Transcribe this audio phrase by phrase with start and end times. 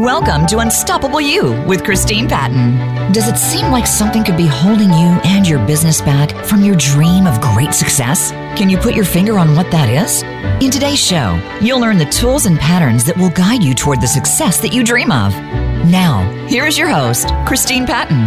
[0.00, 3.12] Welcome to Unstoppable You with Christine Patton.
[3.12, 6.74] Does it seem like something could be holding you and your business back from your
[6.76, 8.30] dream of great success?
[8.58, 10.22] Can you put your finger on what that is?
[10.64, 14.06] In today's show, you'll learn the tools and patterns that will guide you toward the
[14.06, 15.34] success that you dream of.
[15.84, 18.24] Now, here is your host, Christine Patton.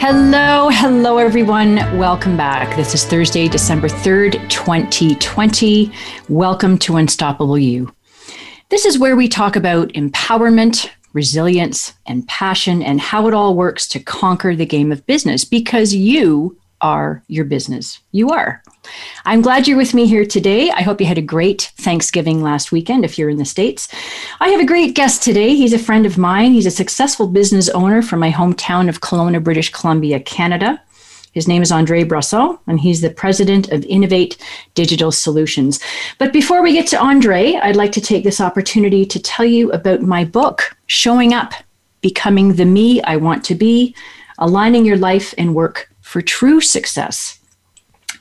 [0.00, 1.76] Hello, hello, everyone.
[1.96, 2.74] Welcome back.
[2.74, 5.92] This is Thursday, December 3rd, 2020.
[6.28, 7.95] Welcome to Unstoppable You.
[8.68, 13.86] This is where we talk about empowerment, resilience, and passion, and how it all works
[13.88, 18.00] to conquer the game of business because you are your business.
[18.10, 18.64] You are.
[19.24, 20.70] I'm glad you're with me here today.
[20.70, 23.88] I hope you had a great Thanksgiving last weekend if you're in the States.
[24.40, 25.54] I have a great guest today.
[25.54, 26.52] He's a friend of mine.
[26.52, 30.82] He's a successful business owner from my hometown of Kelowna, British Columbia, Canada.
[31.36, 34.38] His name is Andre Brosseau, and he's the president of Innovate
[34.74, 35.78] Digital Solutions.
[36.16, 39.70] But before we get to Andre, I'd like to take this opportunity to tell you
[39.72, 41.52] about my book, Showing Up
[42.00, 43.94] Becoming the Me I Want to Be,
[44.38, 47.38] Aligning Your Life and Work for True Success.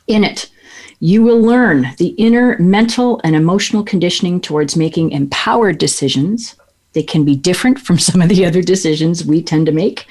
[0.07, 0.51] In it,
[0.99, 6.57] you will learn the inner mental and emotional conditioning towards making empowered decisions.
[6.91, 10.05] They can be different from some of the other decisions we tend to make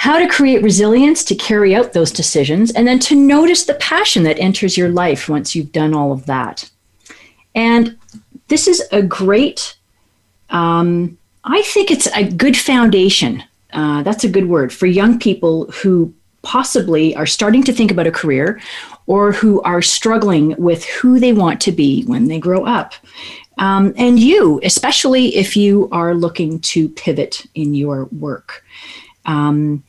[0.00, 4.22] how to create resilience to carry out those decisions, and then to notice the passion
[4.22, 6.70] that enters your life once you've done all of that.
[7.54, 7.98] And
[8.48, 9.76] this is a great,
[10.48, 13.44] um, I think it's a good foundation.
[13.74, 18.06] Uh, that's a good word for young people who possibly are starting to think about
[18.06, 18.58] a career
[19.06, 22.94] or who are struggling with who they want to be when they grow up.
[23.58, 28.64] Um, and you, especially if you are looking to pivot in your work.
[29.26, 29.84] Um,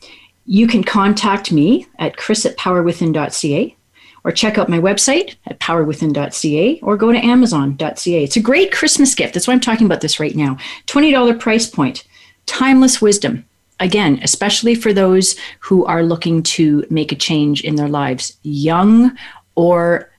[0.46, 3.76] you can contact me at chris at powerwithin.ca
[4.24, 8.24] or check out my website at powerwithin.ca or go to amazon.ca.
[8.24, 9.34] It's a great Christmas gift.
[9.34, 10.56] That's why I'm talking about this right now.
[10.86, 12.04] $20 price point,
[12.46, 13.44] timeless wisdom.
[13.80, 19.16] Again, especially for those who are looking to make a change in their lives, young
[19.56, 20.10] or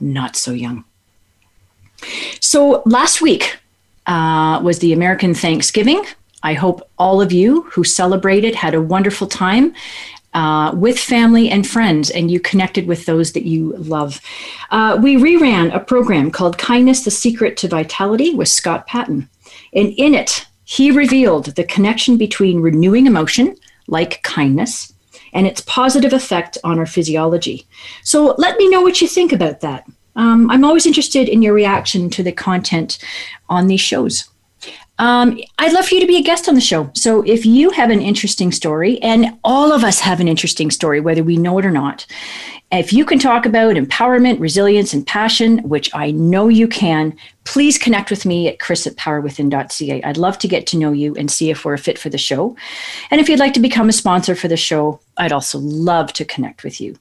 [0.00, 0.84] not so young.
[2.40, 3.56] So last week
[4.06, 6.04] uh, was the American Thanksgiving.
[6.42, 9.74] I hope all of you who celebrated had a wonderful time
[10.34, 14.20] uh, with family and friends, and you connected with those that you love.
[14.70, 19.30] Uh, we reran a program called Kindness the Secret to Vitality with Scott Patton.
[19.72, 24.92] And in it, he revealed the connection between renewing emotion, like kindness,
[25.32, 27.66] and its positive effect on our physiology.
[28.02, 29.86] So let me know what you think about that.
[30.16, 32.98] Um, I'm always interested in your reaction to the content
[33.48, 34.28] on these shows.
[34.98, 36.90] Um, I'd love for you to be a guest on the show.
[36.94, 41.00] So if you have an interesting story, and all of us have an interesting story,
[41.00, 42.06] whether we know it or not,
[42.72, 47.78] if you can talk about empowerment, resilience, and passion, which I know you can, please
[47.78, 50.02] connect with me at chris at powerwithin.ca.
[50.02, 52.18] I'd love to get to know you and see if we're a fit for the
[52.18, 52.56] show.
[53.10, 56.24] And if you'd like to become a sponsor for the show, I'd also love to
[56.24, 56.98] connect with you.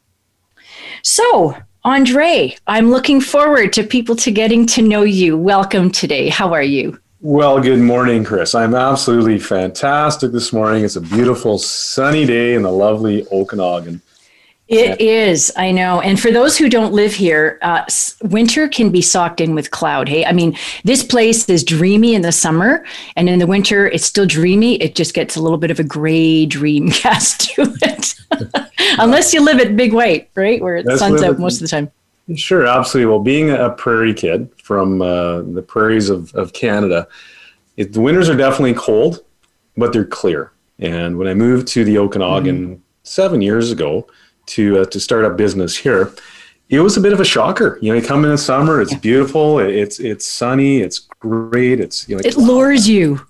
[1.01, 5.35] So, Andre, I'm looking forward to people to getting to know you.
[5.35, 6.29] Welcome today.
[6.29, 6.99] How are you?
[7.25, 8.53] Well, good morning, Chris.
[8.53, 10.83] I'm absolutely fantastic this morning.
[10.83, 13.99] It's a beautiful sunny day in the lovely Okanagan.
[14.67, 16.01] It is, I know.
[16.01, 17.81] And for those who don't live here, uh,
[18.25, 20.07] winter can be socked in with cloud.
[20.07, 22.85] Hey, I mean, this place is dreamy in the summer,
[23.15, 24.75] and in the winter, it's still dreamy.
[24.75, 28.13] It just gets a little bit of a gray dream cast to it,
[28.99, 31.91] unless you live at Big White, right, where it sun's out most of the time.
[32.33, 33.09] Sure, absolutely.
[33.09, 37.07] Well, being a prairie kid from uh, the prairies of, of Canada,
[37.77, 39.23] it, the winters are definitely cold,
[39.77, 40.51] but they're clear.
[40.79, 42.81] And when I moved to the Okanagan mm-hmm.
[43.03, 44.07] seven years ago
[44.47, 46.13] to uh, to start up business here,
[46.69, 47.77] it was a bit of a shocker.
[47.81, 52.09] You know, you come in the summer, it's beautiful, it's it's sunny, it's great, it's
[52.09, 53.21] you know, it lures you.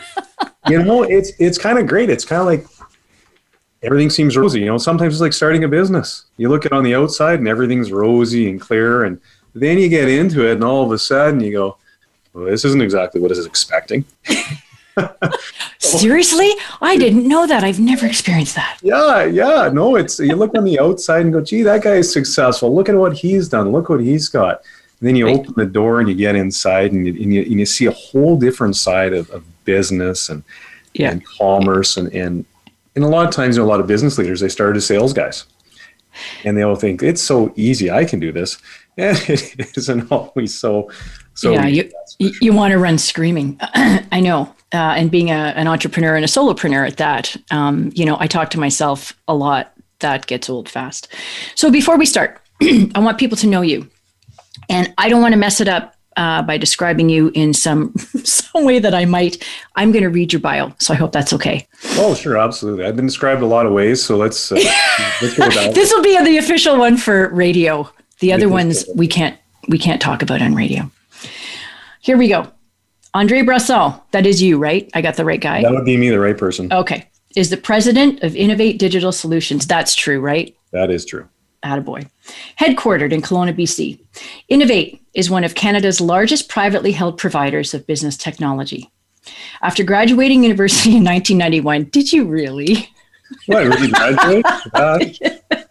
[0.68, 2.10] you know, it's it's kind of great.
[2.10, 2.66] It's kind of like
[3.86, 4.60] everything seems rosy.
[4.60, 6.24] You know, sometimes it's like starting a business.
[6.36, 9.20] You look at on the outside and everything's rosy and clear, and
[9.54, 11.78] then you get into it, and all of a sudden you go,
[12.34, 14.04] "Well, this isn't exactly what I was expecting."
[15.78, 17.62] Seriously, I didn't know that.
[17.62, 18.78] I've never experienced that.
[18.82, 19.70] Yeah, yeah.
[19.72, 22.74] No, it's you look on the outside and go, "Gee, that guy is successful.
[22.74, 23.72] Look at what he's done.
[23.72, 24.62] Look what he's got."
[25.00, 25.38] And then you right.
[25.38, 27.90] open the door and you get inside and you, and you, and you see a
[27.90, 30.42] whole different side of, of business and,
[30.94, 31.10] yeah.
[31.10, 32.46] and commerce and, and
[32.96, 34.86] and a lot of times, you know, a lot of business leaders, they started as
[34.86, 35.44] sales guys.
[36.44, 38.58] And they all think it's so easy, I can do this.
[38.98, 40.90] And it isn't always so.
[41.34, 43.58] so yeah, you, you want to run screaming.
[43.60, 44.54] I know.
[44.72, 48.26] Uh, and being a, an entrepreneur and a solopreneur at that, um, you know, I
[48.26, 49.74] talk to myself a lot.
[49.98, 51.08] That gets old fast.
[51.56, 53.90] So before we start, I want people to know you.
[54.70, 58.64] And I don't want to mess it up uh, by describing you in some some
[58.64, 59.46] way that I might.
[59.74, 61.66] I'm going to read your bio, so I hope that's okay.
[61.92, 62.84] Oh, sure, absolutely.
[62.84, 64.50] I've been described a lot of ways, so let's.
[64.50, 64.56] Uh,
[65.22, 67.90] let's this will be the official one for radio.
[68.20, 70.90] The other ones we can't we can't talk about on radio.
[72.00, 72.50] Here we go.
[73.14, 74.90] Andre Brosseau, that is you, right?
[74.94, 75.62] I got the right guy.
[75.62, 76.72] That would be me, the right person.
[76.72, 77.08] Okay.
[77.34, 79.66] Is the president of Innovate Digital Solutions.
[79.66, 80.54] That's true, right?
[80.72, 81.28] That is true.
[81.66, 82.08] Attaboy.
[82.60, 83.98] Headquartered in Kelowna, BC.
[84.48, 88.90] Innovate is one of Canada's largest privately held providers of business technology.
[89.62, 92.88] After graduating university in 1991, did you really?
[93.46, 94.46] What, really graduate?
[94.72, 94.98] Uh,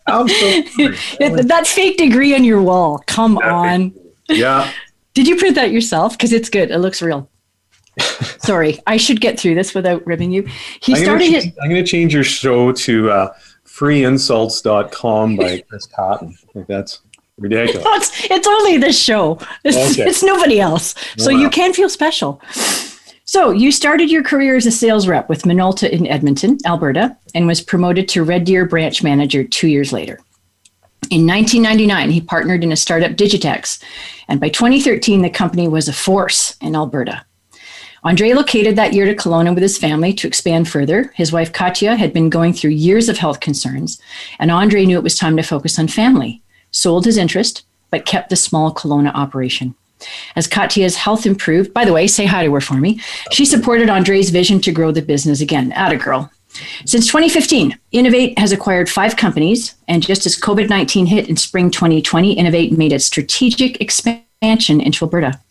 [0.08, 0.62] I'm so
[1.20, 3.02] that fake degree on your wall.
[3.08, 3.94] Come on.
[4.28, 4.72] Yeah.
[5.14, 6.14] Did you print that yourself?
[6.14, 6.72] Because it's good.
[6.72, 7.30] It looks real.
[8.40, 10.48] Sorry, I should get through this without ribbing you.
[10.82, 11.46] He I'm started gonna, his.
[11.62, 13.34] I'm going to change your show to uh,
[13.76, 16.38] freeinsults.com by Chris Patton.
[16.54, 17.02] Like that's
[17.38, 17.84] ridiculous.
[17.86, 19.40] it's, it's, only this show.
[19.64, 20.10] It's, okay.
[20.10, 20.96] it's nobody else.
[21.18, 21.40] So wow.
[21.40, 22.42] you can feel special.
[23.26, 27.48] So you started your career as a sales rep with Minolta in Edmonton, Alberta, and
[27.48, 30.20] was promoted to Red Deer branch manager two years later.
[31.12, 33.84] In 1999, he partnered in a startup Digitex,
[34.28, 37.26] and by 2013, the company was a force in Alberta.
[38.06, 41.12] Andre located that year to Kelowna with his family to expand further.
[41.16, 44.00] His wife Katya had been going through years of health concerns,
[44.38, 46.44] and Andre knew it was time to focus on family.
[46.70, 49.74] Sold his interest, but kept the small Kelowna operation.
[50.36, 53.02] As Katya's health improved, by the way, say hi to her for me.
[53.32, 55.72] She supported Andre's vision to grow the business again.
[55.72, 56.32] At girl.
[56.86, 61.72] Since 2015, Innovate has acquired five companies, and just as COVID 19 hit in spring
[61.72, 65.42] 2020, Innovate made its strategic expansion into Alberta.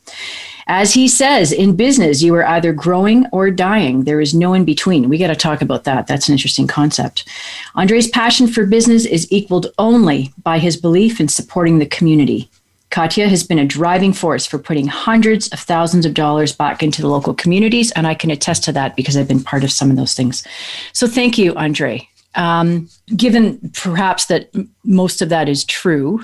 [0.67, 4.05] As he says, in business, you are either growing or dying.
[4.05, 5.09] There is no in between.
[5.09, 6.07] We got to talk about that.
[6.07, 7.29] That's an interesting concept.
[7.75, 12.49] Andre's passion for business is equaled only by his belief in supporting the community.
[12.95, 17.03] Katya has been a driving force for putting hundreds of thousands of dollars back into
[17.03, 19.91] the local communities, and I can attest to that because I've been part of some
[19.91, 20.47] of those things.
[20.93, 22.09] So thank you, Andre.
[22.37, 24.49] Um, given perhaps that
[24.85, 26.21] most of that is true,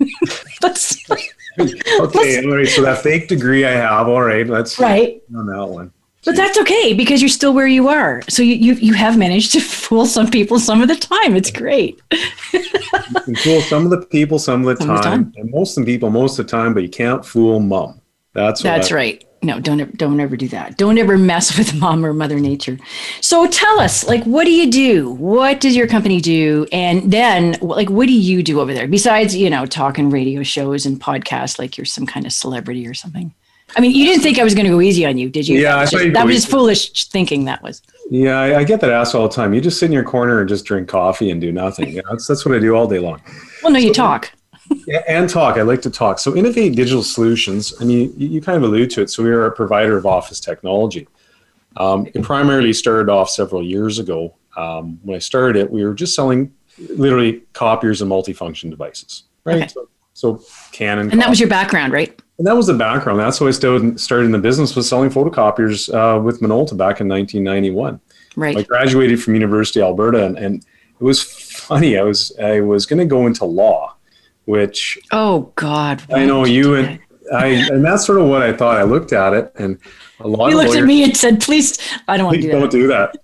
[0.62, 1.06] let's
[2.00, 2.68] okay, all right.
[2.68, 4.46] So that fake degree I have, all right.
[4.46, 5.92] Let's right on that one.
[6.24, 8.22] But that's okay because you're still where you are.
[8.28, 11.36] So you you, you have managed to fool some people some of the time.
[11.36, 12.00] It's great.
[12.12, 12.60] you
[13.24, 15.92] can fool some of the people some of the, time, time, and most of the
[15.92, 18.00] people most of the time, but you can't fool mom.
[18.32, 20.76] That's that's I, right no don't don't ever do that.
[20.76, 22.78] Don't ever mess with mom or mother nature.
[23.20, 25.10] So tell us like what do you do?
[25.10, 26.66] What does your company do?
[26.72, 28.88] And then like what do you do over there?
[28.88, 32.94] Besides you know talking radio shows and podcasts like you're some kind of celebrity or
[32.94, 33.32] something.
[33.76, 35.58] I mean you didn't think i was going to go easy on you did you?
[35.58, 37.82] Yeah that was, just, that was foolish thinking that was.
[38.10, 39.52] Yeah I, I, get that asked all the time.
[39.52, 41.88] You just sit in your corner and just drink coffee and do nothing.
[41.88, 43.20] You know, that's, that's what i do all day long.
[43.62, 44.30] Well no so, you talk
[44.86, 45.56] yeah, and talk.
[45.56, 46.18] I like to talk.
[46.18, 49.10] So, Innovate Digital Solutions, and you, you kind of allude to it.
[49.10, 51.08] So, we are a provider of office technology.
[51.76, 54.34] Um, it primarily started off several years ago.
[54.56, 59.56] Um, when I started it, we were just selling literally copiers and multifunction devices, right?
[59.56, 59.68] Okay.
[59.68, 60.42] So, so,
[60.72, 61.10] Canon.
[61.10, 62.18] And that was your background, right?
[62.38, 63.20] And that was the background.
[63.20, 67.00] That's why I started, started in the business was selling photocopiers uh, with Minolta back
[67.00, 68.00] in 1991.
[68.36, 68.56] Right.
[68.56, 70.64] I graduated from University of Alberta, and, and
[71.00, 71.98] it was funny.
[71.98, 73.95] I was I was going to go into law,
[74.46, 76.98] which oh god i know you and
[77.34, 78.76] i and that's sort of what i thought.
[78.78, 79.78] I looked at it and
[80.20, 81.78] a lot you of looked lawyers, at me and said please
[82.08, 82.70] i don't want to do don't that.
[82.70, 83.16] do that.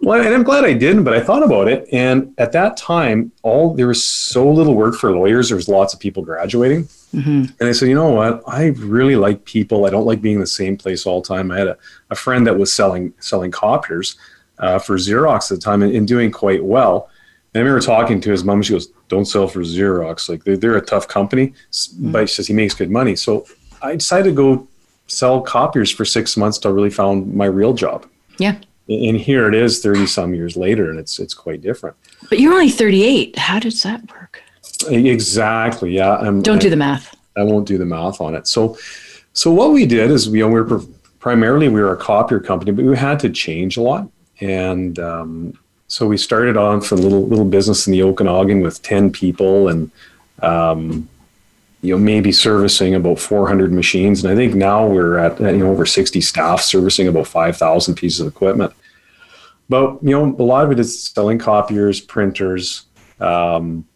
[0.00, 1.86] Well and i'm glad i didn't but i thought about it.
[1.92, 5.48] And at that time all there was so little work for lawyers.
[5.48, 6.88] There was lots of people graduating.
[7.14, 7.44] Mm-hmm.
[7.60, 8.42] and i said you know what?
[8.46, 9.86] I really like people.
[9.86, 11.50] I don't like being in the same place all the time.
[11.50, 11.78] I had a,
[12.10, 14.16] a friend that was selling selling copiers
[14.58, 17.08] uh, for xerox at the time and, and doing quite well
[17.54, 18.62] and I remember talking to his mom.
[18.62, 20.28] She goes, "Don't sell for Xerox.
[20.28, 22.10] Like they're, they're a tough company, mm-hmm.
[22.10, 23.46] but she says he makes good money." So
[23.80, 24.68] I decided to go
[25.06, 28.06] sell copiers for six months till I really found my real job.
[28.38, 28.56] Yeah.
[28.88, 31.96] And here it is, thirty some years later, and it's it's quite different.
[32.28, 33.38] But you're only thirty eight.
[33.38, 34.42] How does that work?
[34.90, 35.92] Exactly.
[35.94, 36.16] Yeah.
[36.16, 37.16] I'm, Don't I, do the math.
[37.36, 38.46] I won't do the math on it.
[38.46, 38.76] So,
[39.32, 40.82] so what we did is we, you know, we were
[41.20, 45.58] primarily we were a copier company, but we had to change a lot, and um,
[45.94, 49.92] so we started off a little little business in the Okanagan with ten people and
[50.42, 51.08] um,
[51.82, 55.70] you know maybe servicing about 400 machines, and I think now we're at you know
[55.70, 58.72] over 60 staff servicing about 5,000 pieces of equipment.
[59.68, 62.86] But you know a lot of it is selling copiers, printers.
[63.20, 63.86] Um,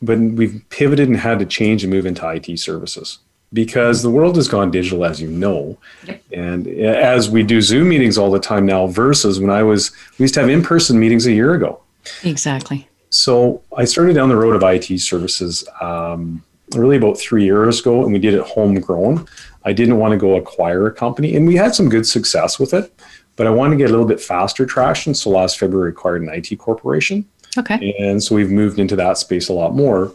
[0.00, 3.18] but we've pivoted and had to change and move into IT services
[3.52, 5.76] because the world has gone digital, as you know.
[6.06, 6.22] Yep.
[6.32, 10.24] And as we do Zoom meetings all the time now, versus when I was, we
[10.24, 11.80] used to have in person meetings a year ago.
[12.22, 12.88] Exactly.
[13.10, 15.66] So I started down the road of IT services.
[15.80, 19.26] Um, really about three years ago, and we did it homegrown.
[19.64, 22.72] I didn't want to go acquire a company, and we had some good success with
[22.72, 22.94] it,
[23.36, 25.14] but I wanted to get a little bit faster traction.
[25.14, 27.26] So last February, acquired an IT corporation.
[27.58, 27.94] Okay.
[27.98, 30.14] And so we've moved into that space a lot more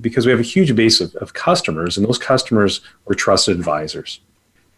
[0.00, 4.20] because we have a huge base of, of customers, and those customers were trusted advisors.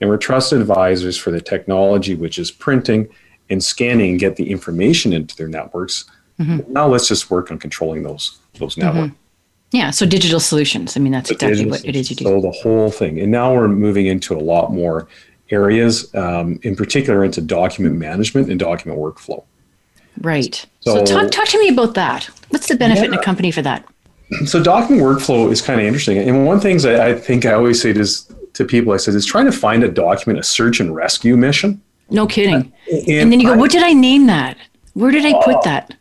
[0.01, 3.09] And we're trusted advisors for the technology, which is printing
[3.51, 6.05] and scanning and get the information into their networks.
[6.39, 6.73] Mm-hmm.
[6.73, 9.09] Now let's just work on controlling those those networks.
[9.09, 9.77] Mm-hmm.
[9.77, 10.97] Yeah, so digital solutions.
[10.97, 12.25] I mean, that's exactly what it is you do.
[12.25, 15.09] So the whole thing, and now we're moving into a lot more
[15.51, 19.45] areas, um, in particular into document management and document workflow.
[20.21, 20.65] Right.
[20.81, 22.31] So, so talk talk to me about that.
[22.51, 23.09] What's the benefit yeah.
[23.09, 23.85] in a company for that?
[24.47, 27.47] So document workflow is kind of interesting, and one of the things I, I think
[27.47, 30.43] I always say is to people, I said, is trying to find a document, a
[30.43, 31.83] search and rescue mission.
[32.11, 32.73] No kidding.
[32.91, 34.57] Uh, and, and, then you go, I, what did I name that?
[34.95, 35.95] Where did I put oh, that?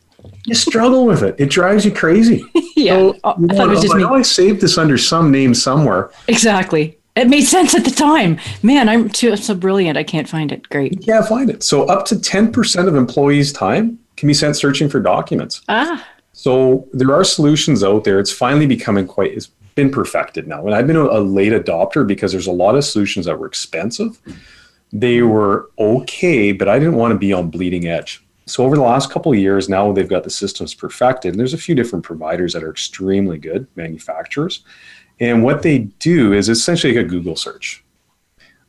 [0.46, 1.36] You struggle with it.
[1.40, 2.44] It drives you crazy.
[2.76, 2.94] yeah.
[2.94, 4.04] So, oh, I thought it was just me.
[4.04, 6.12] I saved this under some name somewhere.
[6.28, 6.98] Exactly.
[7.16, 8.40] It made sense at the time.
[8.62, 9.98] Man, I'm too so brilliant.
[9.98, 10.68] I can't find it.
[10.70, 10.94] Great.
[10.94, 11.64] You can't find it.
[11.64, 15.62] So up to 10% of employees' time can be spent searching for documents.
[15.70, 16.06] Ah.
[16.34, 18.20] So there are solutions out there.
[18.20, 20.66] It's finally becoming quite it's been perfected now.
[20.66, 24.20] And I've been a late adopter because there's a lot of solutions that were expensive.
[24.92, 28.24] They were okay, but I didn't want to be on bleeding edge.
[28.46, 31.32] So over the last couple of years, now they've got the systems perfected.
[31.32, 34.64] And there's a few different providers that are extremely good manufacturers.
[35.20, 37.84] And what they do is essentially like a Google search.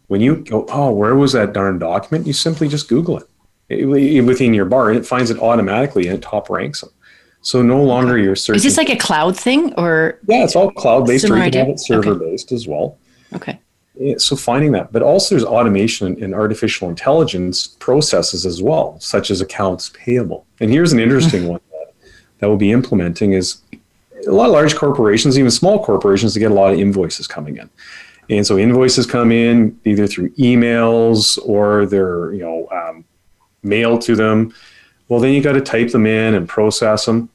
[0.07, 2.27] When you go, oh, where was that darn document?
[2.27, 3.29] You simply just Google it,
[3.69, 6.91] it within your bar, and it finds it automatically and it top ranks them.
[7.45, 8.57] So no longer you're searching.
[8.57, 11.53] Is this like a cloud thing, or yeah, it's all cloud based, or you can
[11.53, 12.55] have it server based okay.
[12.57, 12.99] as well.
[13.35, 13.61] Okay.
[14.17, 19.41] So finding that, but also there's automation and artificial intelligence processes as well, such as
[19.41, 20.47] accounts payable.
[20.59, 21.93] And here's an interesting one that,
[22.39, 23.61] that we'll be implementing is
[24.27, 27.59] a lot of large corporations, even small corporations, to get a lot of invoices coming
[27.59, 27.69] in.
[28.31, 33.05] And so invoices come in either through emails or they're you know um,
[33.63, 34.55] mailed to them.
[35.15, 37.31] Well, then you got to type them in and process them.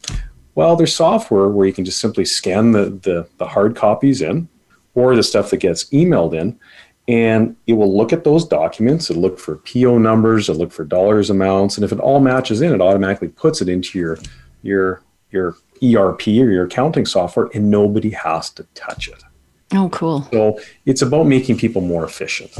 [0.53, 4.49] Well, there's software where you can just simply scan the, the, the hard copies in
[4.95, 6.59] or the stuff that gets emailed in,
[7.07, 9.09] and it will look at those documents.
[9.09, 12.59] It'll look for PO numbers, it'll look for dollars amounts, and if it all matches
[12.59, 14.19] in, it automatically puts it into your
[14.61, 19.23] your your ERP or your accounting software, and nobody has to touch it.
[19.71, 20.27] Oh, cool.
[20.33, 22.51] So it's about making people more efficient.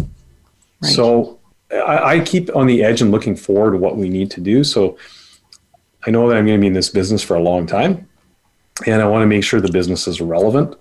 [0.82, 0.94] Right.
[0.94, 1.39] So
[1.72, 4.64] I, I, keep on the edge and looking forward to what we need to do.
[4.64, 4.98] So
[6.06, 8.08] I know that I'm going to be in this business for a long time,
[8.88, 10.76] and I want to make sure the business is relevant,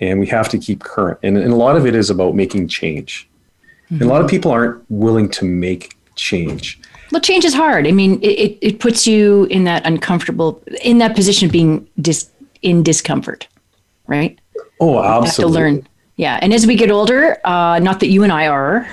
[0.00, 1.18] and we have to keep current.
[1.22, 3.28] And, and a lot of it is about making change.
[3.86, 3.94] Mm-hmm.
[3.94, 6.80] And a lot of people aren't willing to make change.
[7.12, 7.86] Well, change is hard.
[7.86, 12.28] I mean, it, it puts you in that uncomfortable, in that position of being dis,
[12.62, 13.46] in discomfort,
[14.06, 14.38] right?
[14.80, 15.52] Oh, absolutely.
[15.52, 15.88] to learn.
[16.16, 16.38] Yeah.
[16.42, 18.88] And as we get older, uh, not that you and I are,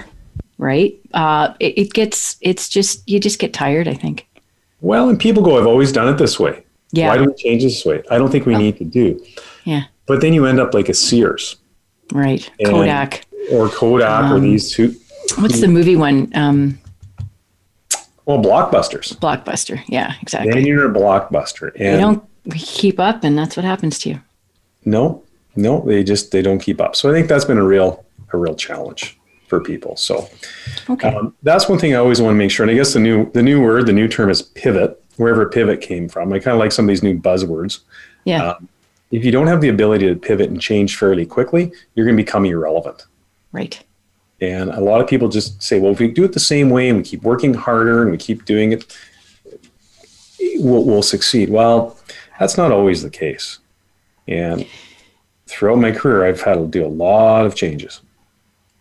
[0.63, 0.99] right?
[1.13, 4.27] Uh, it, it gets, it's just, you just get tired, I think.
[4.81, 6.63] Well, and people go, I've always done it this way.
[6.91, 7.09] Yeah.
[7.09, 8.01] Why do we change this way?
[8.09, 8.57] I don't think we oh.
[8.57, 9.23] need to do.
[9.65, 9.83] Yeah.
[10.05, 11.57] But then you end up like a Sears.
[12.11, 12.49] Right.
[12.65, 13.25] Kodak.
[13.51, 14.95] Or Kodak um, or these two.
[15.37, 16.31] What's the movie one?
[16.35, 16.79] Um,
[18.25, 19.15] well, blockbusters.
[19.17, 19.81] Blockbuster.
[19.87, 20.53] Yeah, exactly.
[20.53, 21.71] Then you're a blockbuster.
[21.75, 24.21] And you don't keep up, and that's what happens to you.
[24.85, 25.23] No,
[25.55, 26.95] no, they just they don't keep up.
[26.95, 29.17] So I think that's been a real a real challenge
[29.53, 29.95] for people.
[29.95, 30.27] So
[30.89, 31.09] okay.
[31.09, 32.63] Um, that's one thing I always want to make sure.
[32.63, 34.99] And I guess the new the new word, the new term is pivot.
[35.17, 37.81] Wherever pivot came from, I kind of like some of these new buzzwords.
[38.25, 38.53] Yeah.
[38.53, 38.67] Um,
[39.11, 42.23] if you don't have the ability to pivot and change fairly quickly, you're going to
[42.23, 43.05] become irrelevant.
[43.51, 43.79] Right.
[44.41, 46.89] And a lot of people just say, well, if we do it the same way
[46.89, 48.97] and we keep working harder and we keep doing it,
[50.55, 51.51] we'll, we'll succeed.
[51.51, 51.95] Well,
[52.39, 53.59] that's not always the case.
[54.27, 54.65] And
[55.45, 58.01] throughout my career, I've had to do a lot of changes.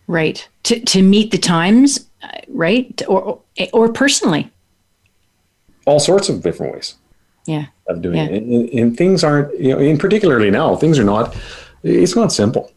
[0.07, 0.47] Right.
[0.63, 3.01] To, to meet the times, uh, right?
[3.07, 3.41] Or,
[3.71, 4.51] or personally.
[5.85, 6.95] All sorts of different ways.
[7.45, 7.65] Yeah.
[7.87, 8.25] Of doing yeah.
[8.25, 8.43] it.
[8.43, 11.35] And, and, things aren't, you know, and particularly now, things are not,
[11.83, 12.71] it's not simple.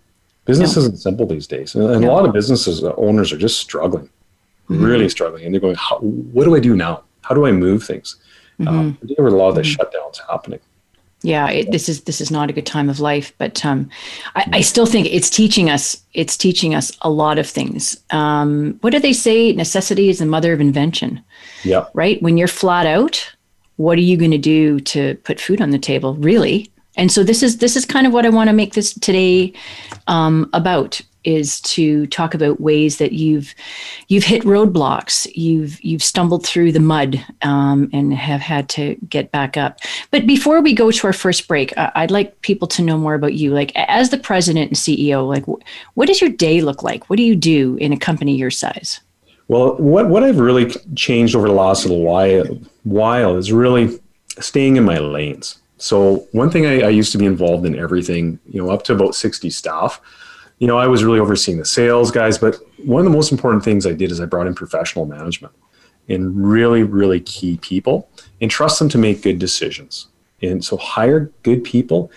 [0.45, 0.83] Business no.
[0.83, 1.75] isn't simple these days.
[1.75, 2.11] And, and no.
[2.11, 4.09] a lot of businesses uh, owners are just struggling,
[4.69, 4.85] mm-hmm.
[4.85, 5.45] really struggling.
[5.45, 5.77] And they're going,
[6.33, 7.05] what do I do now?
[7.23, 8.17] How do I move things?
[8.59, 8.69] Mm-hmm.
[8.69, 9.81] Um, there were a lot of the mm-hmm.
[9.81, 10.61] shutdowns happening
[11.27, 13.89] yeah it, this is this is not a good time of life but um,
[14.35, 17.97] I, I, still think it's teaching us it's teaching us a lot of things.
[18.11, 19.53] Um, what do they say?
[19.53, 21.23] Necessity is the mother of invention.
[21.63, 21.85] Yeah.
[21.93, 22.23] Right?
[22.23, 23.33] When you're flat out
[23.77, 26.71] what are you going to do to put food on the table really?
[26.97, 29.53] And so this is this is kind of what i want to make this today
[30.07, 33.55] um, about is to talk about ways that you've
[34.09, 39.31] you've hit roadblocks, you've you've stumbled through the mud, um, and have had to get
[39.33, 39.81] back up.
[40.11, 43.35] But before we go to our first break, I'd like people to know more about
[43.35, 43.53] you.
[43.53, 45.45] Like as the president and CEO, like
[45.95, 47.11] what does your day look like?
[47.11, 49.01] What do you do in a company your size?
[49.49, 52.45] Well, what, what I've really changed over the last little while,
[52.83, 54.01] while is really
[54.41, 55.59] staying in my lanes.
[55.79, 58.95] So one thing I, I, used to be involved in everything, you know, up to
[58.95, 60.01] about 60 staff.
[60.59, 63.63] You know, I was really overseeing the sales guys, but one of the most important
[63.63, 65.55] things I did is I brought in professional management
[66.09, 68.09] and really, really key people
[68.41, 70.09] and trust them to make good decisions.
[70.43, 72.11] And so hire good people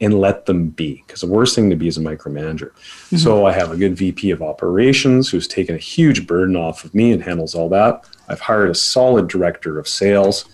[0.00, 2.72] and let them be because the worst thing to be is a micromanager.
[2.72, 3.16] Mm-hmm.
[3.16, 6.94] So I have a good VP of operations who's taken a huge burden off of
[6.94, 8.06] me and handles all that.
[8.28, 10.46] I've hired a solid director of sales.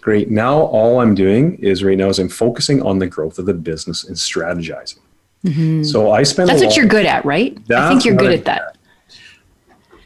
[0.00, 0.30] Great.
[0.30, 3.54] Now all I'm doing is right now is I'm focusing on the growth of the
[3.54, 4.98] business and strategizing.
[5.44, 5.82] Mm-hmm.
[5.84, 7.56] So I spend That's what you're good at, right?
[7.70, 8.76] I think you're good I, at that.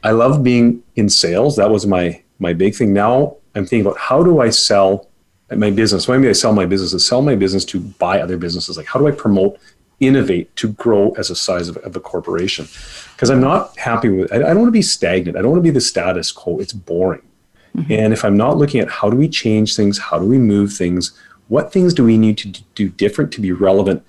[0.03, 1.57] I love being in sales.
[1.57, 2.93] That was my my big thing.
[2.93, 5.09] Now I'm thinking about how do I sell
[5.55, 6.09] my business.
[6.09, 8.77] Maybe I sell my business to sell my business to buy other businesses.
[8.77, 9.59] Like how do I promote,
[10.01, 12.67] innovate to grow as a size of, of a corporation?
[13.15, 14.33] Because I'm not happy with.
[14.33, 15.37] I, I don't want to be stagnant.
[15.37, 16.59] I don't want to be the status quo.
[16.59, 17.23] It's boring.
[17.77, 17.93] Mm-hmm.
[17.93, 20.73] And if I'm not looking at how do we change things, how do we move
[20.73, 24.05] things, what things do we need to do different to be relevant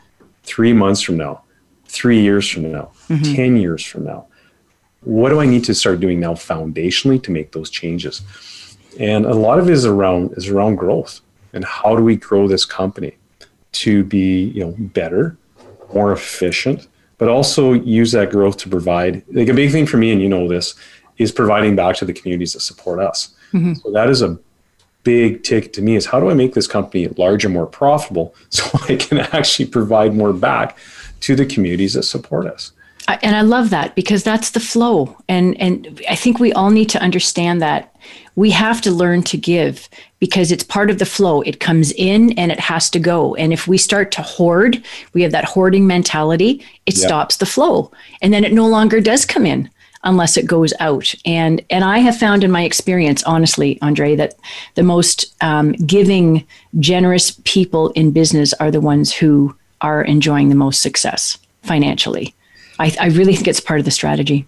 [0.47, 1.43] three months from now,
[1.85, 3.35] three years from now, mm-hmm.
[3.35, 4.25] 10 years from now?
[5.01, 8.21] What do I need to start doing now foundationally to make those changes?
[8.99, 11.21] And a lot of it is around is around growth
[11.53, 13.17] and how do we grow this company
[13.73, 15.37] to be you know better
[15.93, 16.87] more efficient
[17.17, 20.29] but also use that growth to provide like a big thing for me and you
[20.29, 20.75] know this
[21.17, 23.73] is providing back to the communities that support us mm-hmm.
[23.73, 24.37] so that is a
[25.07, 28.63] big ticket to me is how do i make this company larger more profitable so
[28.89, 30.77] i can actually provide more back
[31.21, 32.73] to the communities that support us
[33.21, 35.15] and I love that because that's the flow.
[35.29, 37.95] And and I think we all need to understand that
[38.35, 39.87] we have to learn to give
[40.19, 41.41] because it's part of the flow.
[41.41, 43.33] It comes in and it has to go.
[43.35, 44.83] And if we start to hoard,
[45.13, 47.91] we have that hoarding mentality, it stops the flow.
[48.21, 49.69] And then it no longer does come in
[50.03, 51.13] unless it goes out.
[51.25, 54.35] And and I have found in my experience, honestly, Andre, that
[54.75, 56.45] the most um, giving,
[56.79, 62.33] generous people in business are the ones who are enjoying the most success financially.
[62.79, 64.47] I, I really think it's part of the strategy.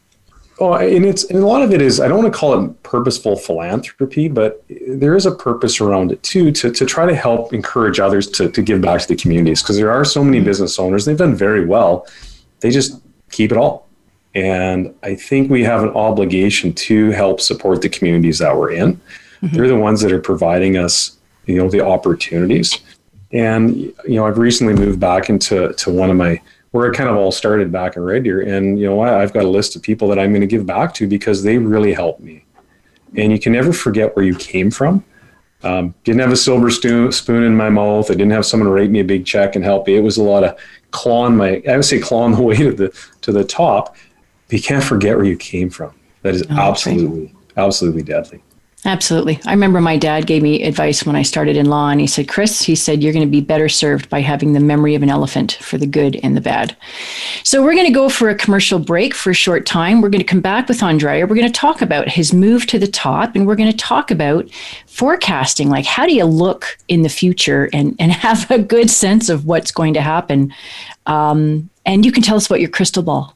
[0.61, 2.83] Oh, and it's and a lot of it is I don't want to call it
[2.83, 7.53] purposeful philanthropy, but there is a purpose around it too to, to try to help
[7.53, 10.45] encourage others to, to give back to the communities because there are so many mm-hmm.
[10.45, 12.05] business owners they've done very well,
[12.59, 13.87] they just keep it all,
[14.35, 18.95] and I think we have an obligation to help support the communities that we're in.
[19.41, 19.55] Mm-hmm.
[19.55, 22.79] They're the ones that are providing us, you know, the opportunities,
[23.31, 27.09] and you know I've recently moved back into to one of my where it kind
[27.09, 28.41] of all started back in Red Deer.
[28.41, 30.65] And, you know, I, have got a list of people that I'm going to give
[30.65, 32.45] back to because they really helped me.
[33.15, 35.03] And you can never forget where you came from.
[35.63, 38.11] Um, didn't have a silver spoon in my mouth.
[38.11, 39.95] I didn't have someone write me a big check and help me.
[39.95, 40.57] It was a lot of
[40.91, 43.95] clawing my, I would say clawing the way to the, to the top.
[44.49, 45.93] You can't forget where you came from.
[46.23, 48.41] That is oh, absolutely, absolutely deadly.
[48.85, 49.41] Absolutely.
[49.45, 52.29] I remember my dad gave me advice when I started in law, and he said,
[52.29, 55.09] Chris, he said, you're going to be better served by having the memory of an
[55.09, 56.77] elephant for the good and the bad.
[57.43, 59.99] So we're going to go for a commercial break for a short time.
[59.99, 61.27] We're going to come back with Andrea.
[61.27, 64.11] We're going to talk about his move to the top, and we're going to talk
[64.11, 64.49] about
[64.87, 65.69] forecasting.
[65.69, 69.45] Like, how do you look in the future and, and have a good sense of
[69.45, 70.53] what's going to happen?
[71.05, 73.35] Um, and you can tell us about your crystal ball.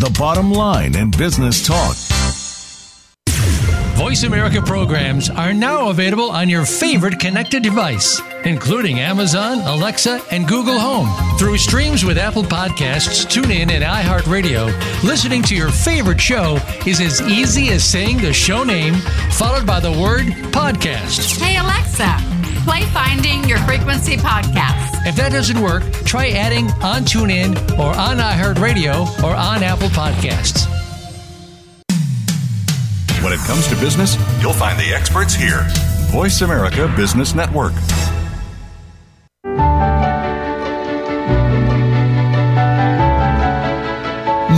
[0.00, 1.96] the bottom line in business talk.
[3.96, 8.20] Voice America programs are now available on your favorite connected device.
[8.44, 11.08] including Amazon, Alexa, and Google Home.
[11.38, 14.66] Through streams with Apple Podcasts, TuneIn, and iHeartRadio,
[15.04, 18.94] listening to your favorite show is as easy as saying the show name
[19.30, 21.40] followed by the word podcast.
[21.40, 22.16] Hey, Alexa,
[22.64, 25.06] play Finding Your Frequency podcast.
[25.06, 30.66] If that doesn't work, try adding on TuneIn or on iHeartRadio or on Apple Podcasts.
[33.22, 35.64] When it comes to business, you'll find the experts here.
[36.10, 37.72] Voice America Business Network.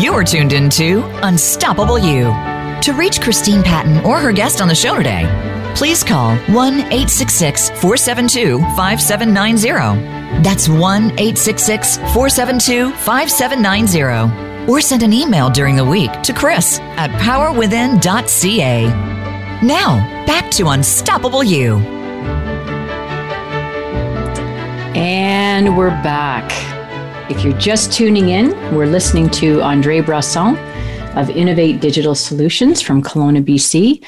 [0.01, 2.25] You're tuned into Unstoppable You.
[2.83, 5.23] To reach Christine Patton or her guest on the show today,
[5.75, 10.43] please call 1 866 472 5790.
[10.43, 10.81] That's 1
[11.13, 14.71] 866 472 5790.
[14.71, 18.87] Or send an email during the week to Chris at powerwithin.ca.
[19.63, 21.77] Now, back to Unstoppable You.
[24.97, 26.51] And we're back.
[27.31, 30.57] If you're just tuning in, we're listening to Andre Brosseau
[31.16, 34.05] of Innovate Digital Solutions from Kelowna, BC.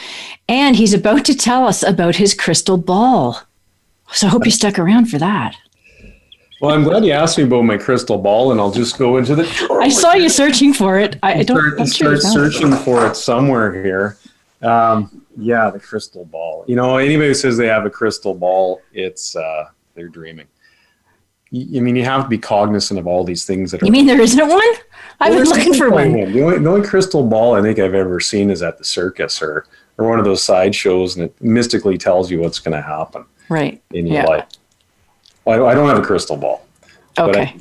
[0.48, 3.40] And he's about to tell us about his crystal ball.
[4.12, 5.56] So I hope you stuck around for that.
[6.60, 9.34] Well, I'm glad you asked me about my crystal ball, and I'll just go into
[9.34, 9.78] the.
[9.82, 11.16] I saw you searching for it.
[11.22, 12.52] I, I don't start, I'm sure start it.
[12.52, 14.16] searching for it somewhere here.
[14.62, 16.64] Um, yeah, the crystal ball.
[16.66, 20.46] You know, anybody who says they have a crystal ball, it's uh, they're dreaming.
[21.52, 23.86] I mean, you have to be cognizant of all these things that are.
[23.86, 24.60] You mean there isn't one?
[25.20, 26.12] I've been looking for one.
[26.12, 29.40] The only, the only crystal ball I think I've ever seen is at the circus
[29.40, 33.24] or, or one of those sideshows, and it mystically tells you what's going to happen
[33.48, 33.80] Right.
[33.92, 34.24] in your Yeah.
[34.26, 34.44] life.
[35.44, 36.66] Well, I, don't have a crystal ball.
[37.14, 37.56] but I- Okay.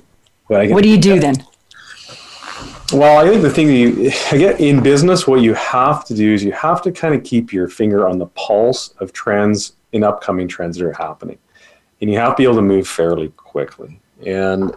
[0.50, 1.36] But I What do you do then?
[2.94, 6.14] Well, I think the thing that you I get in business, what you have to
[6.14, 9.74] do is you have to kind of keep your finger on the pulse of trends
[9.92, 11.38] in upcoming trends that are happening,
[12.02, 14.00] and you have to be able to move fairly quickly.
[14.26, 14.76] And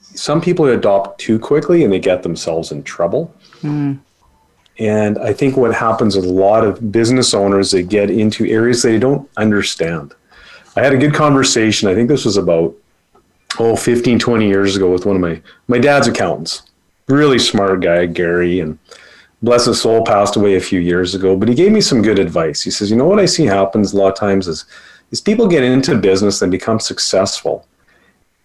[0.00, 3.34] some people adopt too quickly and they get themselves in trouble.
[3.60, 3.94] Hmm.
[4.78, 8.82] And I think what happens with a lot of business owners, they get into areas
[8.82, 10.14] they don't understand.
[10.76, 11.88] I had a good conversation.
[11.88, 12.74] I think this was about
[13.58, 16.62] oh 15 20 years ago with one of my my dad's accountants
[17.08, 18.78] really smart guy gary and
[19.42, 22.18] bless his soul passed away a few years ago but he gave me some good
[22.18, 24.64] advice he says you know what i see happens a lot of times is
[25.10, 27.66] is people get into business and become successful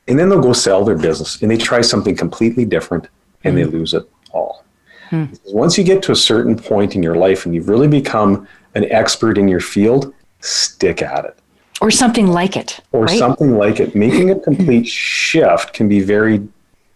[0.08, 3.08] and then they'll go sell their business and they try something completely different
[3.44, 4.64] and they lose it all
[5.12, 8.48] says, once you get to a certain point in your life and you've really become
[8.76, 11.38] an expert in your field stick at it
[11.82, 12.80] Or something like it.
[12.92, 13.20] or right?
[13.20, 13.96] something like it.
[13.96, 16.48] Making a complete shift can be very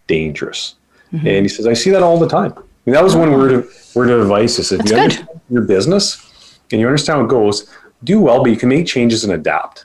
[0.06, 0.76] dangerous.
[1.12, 1.26] Mm-hmm.
[1.26, 2.52] And he says, I see that all the time.
[2.56, 4.56] I mean, that was one word of word of advice.
[4.56, 5.02] He said, That's you good.
[5.02, 7.68] understand your business and you understand how it goes,
[8.06, 9.84] do well, but you can make changes and adapt.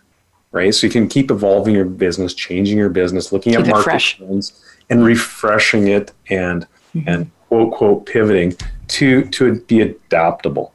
[0.53, 0.73] Right.
[0.75, 4.17] So you can keep evolving your business, changing your business, looking Keep at market fresh.
[4.17, 4.45] trends
[4.89, 7.07] and refreshing it and Mm-hmm.
[7.07, 8.53] and quote quote pivoting
[8.89, 10.73] to to be adaptable.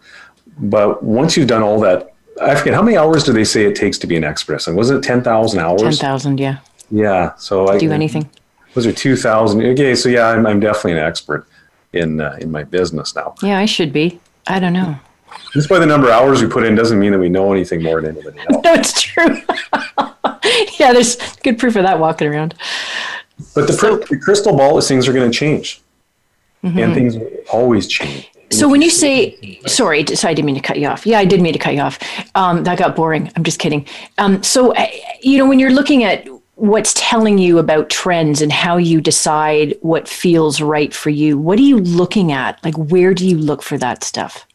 [0.59, 3.77] But once you've done all that, I forget how many hours do they say it
[3.77, 4.67] takes to be an expert?
[4.67, 5.83] And was it ten thousand hours?
[5.83, 6.57] 10,000, yeah.
[6.91, 7.35] Yeah.
[7.37, 8.31] So I Do anything.
[8.73, 9.63] Those are two thousand.
[9.63, 11.47] Okay, so yeah, I'm, I'm definitely an expert
[11.93, 13.35] in uh, in my business now.
[13.43, 14.19] Yeah, I should be.
[14.47, 14.97] I don't know.
[15.53, 17.83] Just by the number of hours we put in doesn't mean that we know anything
[17.83, 18.63] more than anybody else.
[18.65, 19.41] No, it's true.
[20.79, 22.55] yeah, there's good proof of that walking around.
[23.55, 25.83] But the, pr- the crystal ball is things are going to change,
[26.63, 27.17] and things
[27.53, 28.31] always change.
[28.51, 31.05] So when you say, sorry, so I didn't mean to cut you off.
[31.05, 31.99] Yeah, I did mean to cut you off.
[32.35, 33.31] Um, that got boring.
[33.37, 33.87] I'm just kidding.
[34.19, 34.87] Um, so, uh,
[35.21, 39.77] you know, when you're looking at what's telling you about trends and how you decide
[39.81, 42.63] what feels right for you, what are you looking at?
[42.65, 44.47] Like, where do you look for that stuff?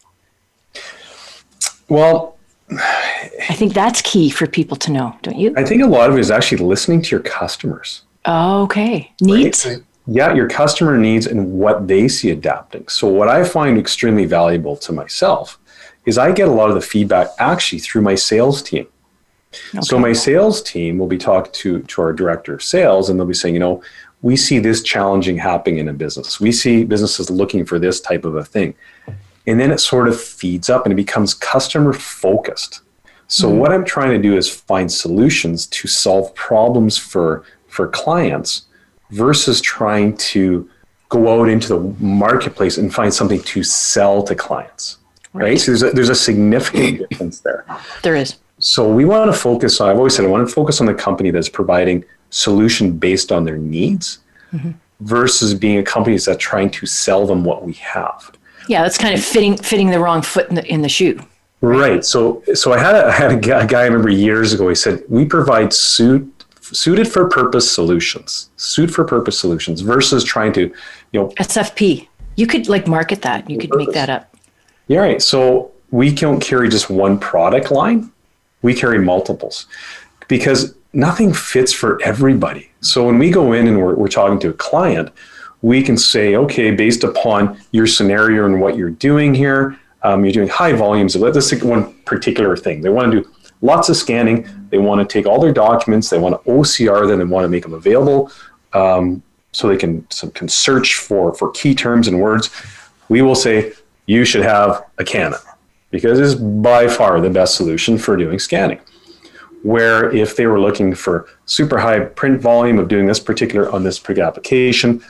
[1.92, 2.38] Well,
[2.70, 5.52] I think that's key for people to know, don't you?
[5.58, 8.00] I think a lot of it is actually listening to your customers.
[8.26, 9.12] Okay.
[9.20, 9.66] Needs.
[10.06, 12.88] Yeah, your customer needs and what they see adapting.
[12.88, 15.58] So, what I find extremely valuable to myself
[16.06, 18.86] is I get a lot of the feedback actually through my sales team.
[19.82, 23.26] So, my sales team will be talking to, to our director of sales, and they'll
[23.26, 23.82] be saying, you know,
[24.22, 26.40] we see this challenging happening in a business.
[26.40, 28.74] We see businesses looking for this type of a thing.
[29.46, 32.80] And then it sort of feeds up and it becomes customer focused.
[33.26, 33.58] So, mm-hmm.
[33.58, 38.66] what I'm trying to do is find solutions to solve problems for, for clients
[39.10, 40.68] versus trying to
[41.08, 44.98] go out into the marketplace and find something to sell to clients.
[45.34, 45.58] Right.
[45.60, 47.64] So there's a, there's a significant difference there.
[48.02, 48.36] There is.
[48.58, 50.94] So we want to focus on, I've always said, I want to focus on the
[50.94, 54.18] company that's providing solution based on their needs
[54.52, 54.70] mm-hmm.
[55.00, 58.30] versus being a company that's trying to sell them what we have.
[58.68, 61.20] Yeah, that's kind of fitting fitting the wrong foot in the in the shoe.
[61.62, 62.04] Right.
[62.04, 64.68] So, so I had a, I had a guy, a guy I remember years ago.
[64.68, 66.28] He said we provide suit
[66.60, 70.72] suited for purpose solutions, suit for purpose solutions versus trying to,
[71.12, 72.08] you know, SFP.
[72.36, 73.48] You could like market that.
[73.48, 74.34] You could make that up.
[74.88, 75.00] Yeah.
[75.00, 75.22] Right.
[75.22, 78.10] So we don't carry just one product line.
[78.62, 79.66] We carry multiples
[80.28, 82.70] because nothing fits for everybody.
[82.80, 85.10] So when we go in and we're, we're talking to a client,
[85.62, 90.32] we can say, okay, based upon your scenario and what you're doing here, um, you're
[90.32, 92.80] doing high volumes of take one particular thing.
[92.80, 94.48] They want to do lots of scanning.
[94.70, 96.10] They want to take all their documents.
[96.10, 97.20] They want to OCR them.
[97.20, 98.32] They want to make them available
[98.72, 99.22] um,
[99.52, 102.50] so they can so can search for for key terms and words.
[103.08, 103.72] We will say
[104.06, 105.38] you should have a Canon
[105.90, 108.80] because it's by far the best solution for doing scanning.
[109.62, 113.84] Where if they were looking for super high print volume of doing this particular on
[113.84, 115.04] this particular application,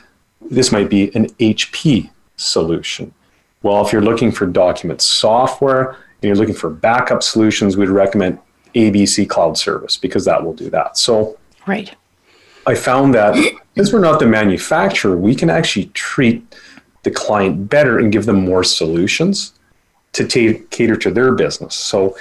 [0.49, 3.13] this might be an HP solution.
[3.61, 8.39] Well, if you're looking for document software and you're looking for backup solutions, we'd recommend
[8.75, 10.97] ABC Cloud Service because that will do that.
[10.97, 11.95] So, right.
[12.65, 13.35] I found that
[13.75, 16.55] since we're not the manufacturer, we can actually treat
[17.03, 19.53] the client better and give them more solutions
[20.13, 21.75] to t- cater to their business.
[21.75, 22.17] So,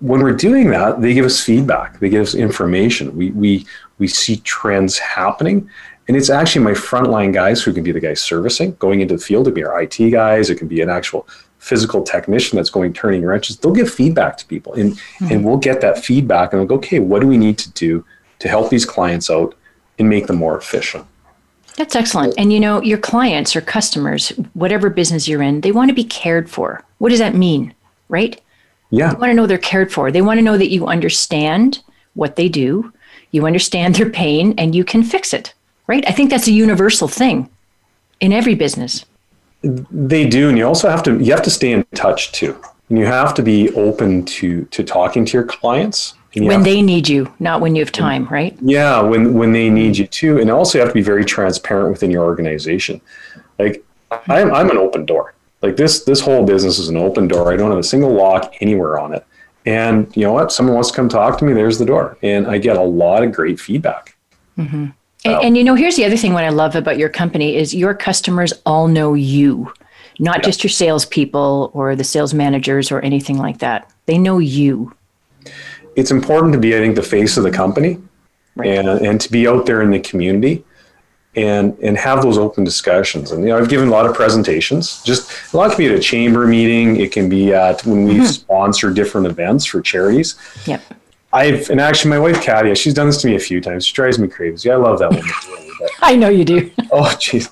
[0.00, 3.16] when we're doing that, they give us feedback, they give us information.
[3.16, 3.66] We, we,
[3.98, 5.70] we see trends happening.
[6.08, 9.22] And it's actually my frontline guys who can be the guys servicing, going into the
[9.22, 9.46] field.
[9.46, 12.92] It can be our IT guys, it can be an actual physical technician that's going
[12.92, 13.56] turning wrenches.
[13.56, 15.28] They'll give feedback to people and, mm-hmm.
[15.30, 18.04] and we'll get that feedback and we'll go, okay, what do we need to do
[18.40, 19.54] to help these clients out
[19.98, 21.06] and make them more efficient?
[21.76, 22.34] That's excellent.
[22.36, 26.04] And you know, your clients or customers, whatever business you're in, they want to be
[26.04, 26.84] cared for.
[26.98, 27.74] What does that mean?
[28.08, 28.40] Right?
[28.90, 29.14] Yeah.
[29.14, 30.10] They want to know they're cared for.
[30.10, 31.80] They want to know that you understand
[32.14, 32.92] what they do,
[33.30, 35.54] you understand their pain, and you can fix it.
[35.86, 36.04] Right?
[36.08, 37.50] I think that's a universal thing
[38.20, 39.04] in every business.
[39.62, 42.60] They do, and you also have to you have to stay in touch too.
[42.88, 47.08] And you have to be open to to talking to your clients when they need
[47.08, 48.56] you, not when you have time, right?
[48.62, 51.90] Yeah, when when they need you too, and also you have to be very transparent
[51.90, 53.00] within your organization.
[53.58, 53.84] Like
[54.28, 55.34] I'm I'm an open door.
[55.60, 57.52] Like this this whole business is an open door.
[57.52, 59.26] I don't have a single lock anywhere on it.
[59.64, 60.50] And you know what?
[60.50, 61.52] Someone wants to come talk to me.
[61.52, 64.16] There's the door, and I get a lot of great feedback.
[64.58, 64.86] Mm-hmm.
[65.24, 66.32] And, and, you know, here's the other thing.
[66.32, 69.72] What I love about your company is your customers all know you,
[70.18, 70.42] not yeah.
[70.42, 73.90] just your salespeople or the sales managers or anything like that.
[74.06, 74.92] They know you.
[75.94, 77.98] It's important to be, I think, the face of the company,
[78.56, 78.68] right.
[78.68, 80.64] and and to be out there in the community
[81.34, 83.30] and and have those open discussions.
[83.30, 85.02] And you know, I've given a lot of presentations.
[85.02, 86.96] Just a lot can be at a chamber meeting.
[86.96, 88.24] It can be at when we mm-hmm.
[88.24, 90.34] sponsor different events for charities.
[90.66, 90.82] Yep.
[91.32, 93.86] I've and actually my wife Katia, she's done this to me a few times.
[93.86, 94.70] She drives me crazy.
[94.70, 95.30] I love that woman.
[96.02, 96.70] I know you do.
[96.92, 97.50] oh, jeez.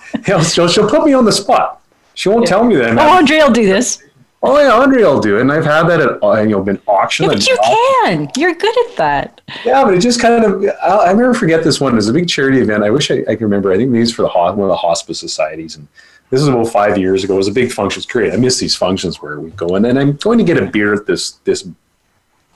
[0.54, 1.82] She'll, she'll put me on the spot.
[2.14, 2.50] She won't yeah.
[2.50, 2.98] tell me that.
[2.98, 4.02] Oh, Andre will do this.
[4.42, 6.80] Oh yeah, Andre will do it, and I've had that at uh, you know been
[6.86, 7.30] auctioned.
[7.30, 8.30] Yeah, but you can.
[8.36, 9.40] You're good at that.
[9.66, 11.92] Yeah, but it just kind of I'll, I'll never forget this one.
[11.92, 12.82] It was a big charity event.
[12.82, 13.70] I wish I, I can remember.
[13.70, 15.86] I think it's for the one of the hospice societies, and
[16.30, 17.34] this is about five years ago.
[17.34, 18.00] It was a big function.
[18.00, 18.32] It's great.
[18.32, 20.94] I miss these functions where we go in, and I'm going to get a beer
[20.94, 21.68] at this this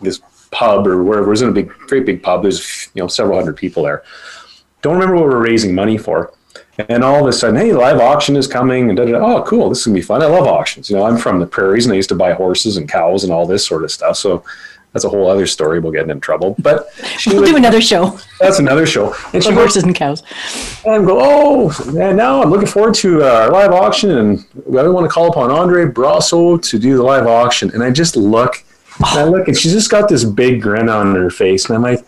[0.00, 0.22] this
[0.54, 1.26] pub or wherever.
[1.26, 2.42] It was in a big, very big pub.
[2.42, 4.04] There's you know several hundred people there.
[4.80, 6.32] Don't remember what we're raising money for.
[6.88, 9.18] And all of a sudden, hey, live auction is coming, and da, da, da.
[9.18, 10.22] oh, cool, this is gonna be fun.
[10.22, 10.90] I love auctions.
[10.90, 13.32] You know, I'm from the prairies, and I used to buy horses and cows and
[13.32, 14.16] all this sort of stuff.
[14.16, 14.44] So
[14.94, 15.80] that's a whole other story.
[15.80, 16.86] We'll get in trouble, but
[17.26, 18.18] we'll would, do another show.
[18.38, 19.14] That's another show.
[19.32, 20.22] And she horses and cows.
[20.84, 24.88] And go, oh, and now I'm looking forward to uh, our live auction, and I
[24.88, 27.72] want to call upon Andre Brosseau to do the live auction.
[27.72, 28.64] And I just look,
[28.98, 31.82] and I look, and she's just got this big grin on her face, and I'm
[31.82, 32.04] like,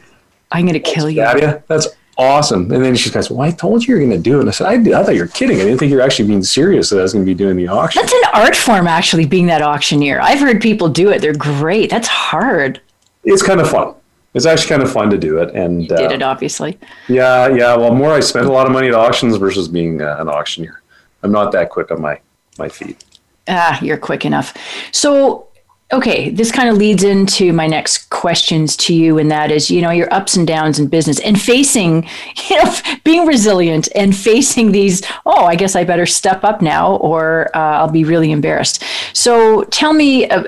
[0.52, 1.22] I'm gonna kill you.
[1.66, 2.72] That's awesome.
[2.72, 4.40] And then she goes, well, I told you you're going to do it.
[4.40, 5.60] And I said, I, I thought you were kidding.
[5.60, 7.56] I didn't think you were actually being serious that I was going to be doing
[7.56, 8.00] the auction.
[8.00, 10.20] That's an art form, actually, being that auctioneer.
[10.20, 11.20] I've heard people do it.
[11.20, 11.90] They're great.
[11.90, 12.80] That's hard.
[13.24, 13.94] It's kind of fun.
[14.34, 15.54] It's actually kind of fun to do it.
[15.54, 16.78] And you did uh, it, obviously.
[17.08, 17.76] Yeah, yeah.
[17.76, 20.82] Well, more I spent a lot of money at auctions versus being uh, an auctioneer.
[21.22, 22.20] I'm not that quick on my,
[22.58, 23.04] my feet.
[23.48, 24.56] Ah, you're quick enough.
[24.92, 25.48] So
[25.92, 29.80] okay, this kind of leads into my next questions to you, and that is, you
[29.80, 32.08] know, your ups and downs in business and facing,
[32.48, 35.02] you know, being resilient and facing these.
[35.24, 38.82] Oh, I guess I better step up now, or uh, I'll be really embarrassed.
[39.12, 40.44] So, tell me, uh,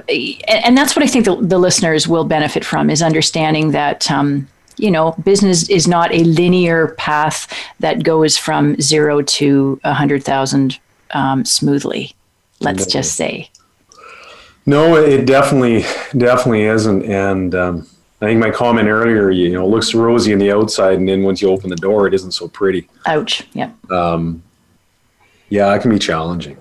[0.49, 4.11] and that's what I think the, the, listeners will benefit from is understanding that.
[4.11, 4.49] Um,
[4.81, 10.23] you know, business is not a linear path that goes from zero to a hundred
[10.23, 10.79] thousand
[11.11, 12.15] um, smoothly.
[12.61, 13.51] Let's just say.
[14.69, 15.81] No, it definitely
[16.19, 17.03] definitely isn't.
[17.05, 17.87] And um,
[18.21, 21.41] I think my comment earlier, you know, looks rosy on the outside, and then once
[21.41, 22.87] you open the door, it isn't so pretty.
[23.07, 23.49] Ouch.
[23.55, 23.71] Yeah.
[23.91, 24.43] Um,
[25.49, 26.59] yeah, it can be challenging.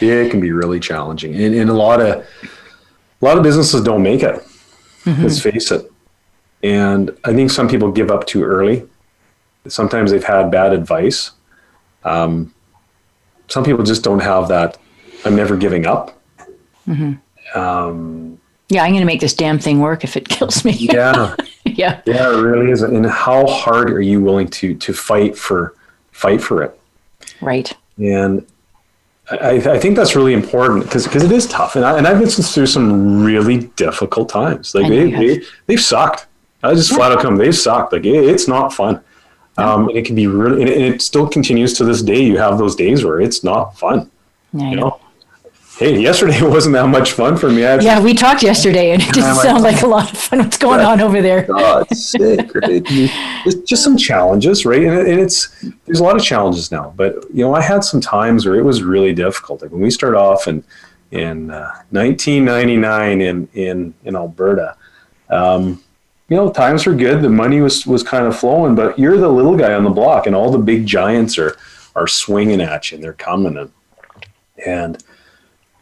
[0.00, 4.02] It can be really challenging, and, and a lot of a lot of businesses don't
[4.02, 4.44] make it.
[5.06, 5.88] Let's face it.
[6.64, 8.84] And I think some people give up too early.
[9.68, 11.30] Sometimes they've had bad advice.
[12.02, 12.52] Um,
[13.46, 14.78] some people just don't have that.
[15.24, 16.18] I'm never giving up.
[17.54, 20.72] Um, Yeah, I'm going to make this damn thing work if it kills me.
[20.72, 22.00] yeah, yeah.
[22.06, 22.82] yeah, it really is.
[22.82, 25.74] And how hard are you willing to to fight for
[26.12, 26.78] fight for it?
[27.40, 27.72] Right.
[27.98, 28.46] And
[29.30, 31.76] I, I think that's really important because because it is tough.
[31.76, 34.74] And, I, and I've been through some really difficult times.
[34.74, 36.26] Like They've they, they've sucked.
[36.62, 37.92] I just flat out come, they've sucked.
[37.92, 39.00] Like it, it's not fun.
[39.58, 42.22] Um, and it can be really, and it, and it still continues to this day.
[42.22, 44.10] You have those days where it's not fun.
[44.52, 45.00] Yeah, You know.
[45.82, 47.62] Hey, yesterday wasn't that much fun for me.
[47.62, 50.38] Yeah, we talked yesterday and it didn't like- sound like a lot of fun.
[50.38, 51.46] What's going on over there?
[51.48, 52.84] it's sick, right?
[53.44, 54.82] There's just some challenges, right?
[54.82, 55.48] And, and it's
[55.86, 58.62] there's a lot of challenges now, but you know, I had some times where it
[58.64, 59.62] was really difficult.
[59.62, 60.62] Like when we start off in
[61.10, 64.76] in uh, 1999 in in in Alberta,
[65.30, 65.82] um,
[66.28, 67.22] you know, times were good.
[67.22, 70.26] The money was was kind of flowing, but you're the little guy on the block,
[70.26, 71.56] and all the big giants are
[71.96, 73.56] are swinging at you, and they're coming.
[73.56, 73.70] And,
[74.64, 75.04] and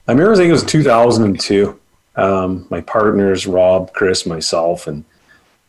[0.09, 1.79] I remember, I think it was 2002.
[2.17, 5.05] Um, my partners, Rob, Chris, myself, and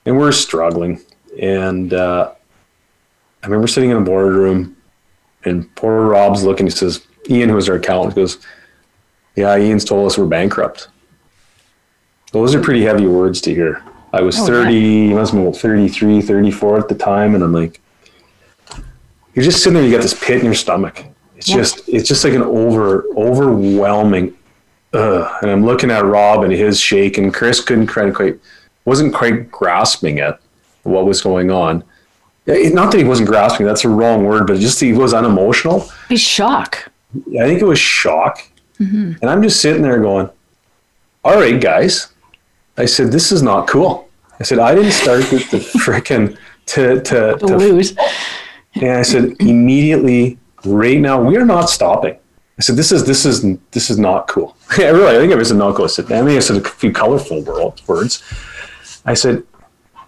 [0.06, 1.00] and we're struggling.
[1.40, 2.32] And uh,
[3.44, 4.76] I remember sitting in a boardroom,
[5.46, 6.66] and poor Rob's looking.
[6.66, 8.40] He says, "Ian, who was our accountant, goes,
[9.36, 10.90] yeah, Ian's told us we're bankrupt."
[12.32, 13.84] Those are pretty heavy words to hear.
[14.14, 17.54] I was Oh, 30, I must have been 33, 34 at the time, and I'm
[17.54, 17.80] like,
[19.34, 21.06] you're just sitting there, you got this pit in your stomach.
[21.42, 24.36] It's just, it's just like an over, overwhelming
[24.94, 25.38] Ugh.
[25.42, 28.40] And I'm looking at Rob and his shake, and Chris couldn't quite,
[28.86, 30.38] wasn't quite grasping it,
[30.84, 31.84] what was going on.
[32.46, 35.90] Yeah, Not that he wasn't grasping, that's a wrong word, but just he was unemotional.
[36.10, 36.92] Be shock.
[37.16, 38.46] I think it was shock.
[38.80, 39.14] Mm-hmm.
[39.22, 40.30] And I'm just sitting there going,
[41.24, 42.12] All right, guys.
[42.78, 44.10] I said, This is not cool.
[44.40, 47.96] I said, I didn't start with the frickin' to, to, To to lose.
[48.74, 52.18] and I said, immediately, right now, we are not stopping.
[52.58, 54.56] I said, this is this is this is not cool.
[54.78, 55.86] I really, I think I said not cool.
[55.86, 58.24] I said, I think I said a few colorful wor- words.
[59.06, 59.44] I said,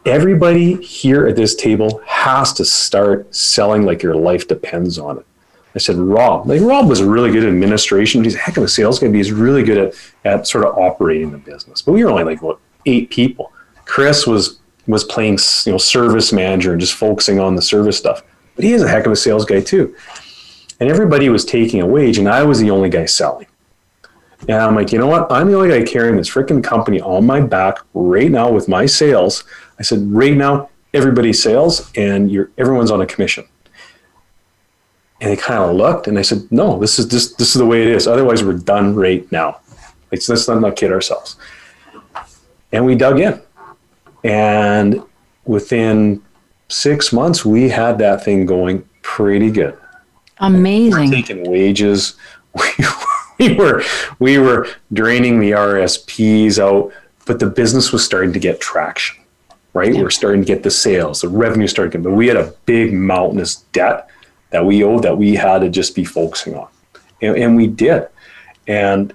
[0.06, 5.26] everybody here at this table has to start selling like your life depends on it.
[5.76, 8.24] I said, Rob, like Rob was really good at administration.
[8.24, 11.32] He's a heck of a sales guy, he's really good at, at sort of operating
[11.32, 11.82] the business.
[11.82, 13.52] But we were only like what eight people.
[13.86, 18.22] Chris was was playing you know service manager and just focusing on the service stuff.
[18.56, 19.96] But he is a heck of a sales guy too.
[20.80, 23.48] And everybody was taking a wage, and I was the only guy selling.
[24.48, 25.32] And I'm like, you know what?
[25.32, 28.86] I'm the only guy carrying this freaking company on my back right now with my
[28.86, 29.44] sales.
[29.80, 33.46] I said, right now, everybody sales, and you're everyone's on a commission.
[35.22, 37.66] And they kind of looked, and I said, no, this is this this is the
[37.66, 38.08] way it is.
[38.08, 39.62] Otherwise, we're done right now.
[40.12, 41.38] Let's not kid ourselves.
[42.72, 43.42] And we dug in,
[44.24, 45.02] and
[45.46, 46.22] within
[46.68, 49.78] six months, we had that thing going pretty good
[50.39, 51.12] Amazing.
[51.12, 52.15] taking wages.
[53.39, 53.84] We, we were
[54.19, 56.93] we were draining the RSPs out,
[57.26, 59.17] but the business was starting to get traction.
[59.74, 62.38] Right, we we're starting to get the sales, the revenue started getting, but we had
[62.38, 64.08] a big mountainous debt
[64.52, 66.67] that we owed that we had to just be focusing on,
[67.24, 68.08] and, and we did,
[68.67, 69.13] and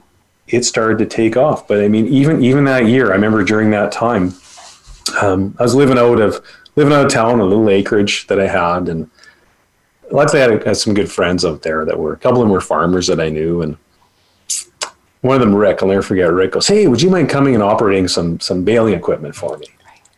[0.48, 1.68] it started to take off.
[1.68, 4.34] But I mean, even even that year, I remember during that time,
[5.22, 8.48] um, I was living out of living out of town, a little acreage that I
[8.48, 9.08] had, and
[10.10, 12.52] luckily I had, had some good friends out there that were a couple of them
[12.52, 13.76] were farmers that I knew, and
[15.20, 16.32] one of them, Rick, I'll never forget.
[16.32, 19.66] Rick goes, "Hey, would you mind coming and operating some some baling equipment for me?"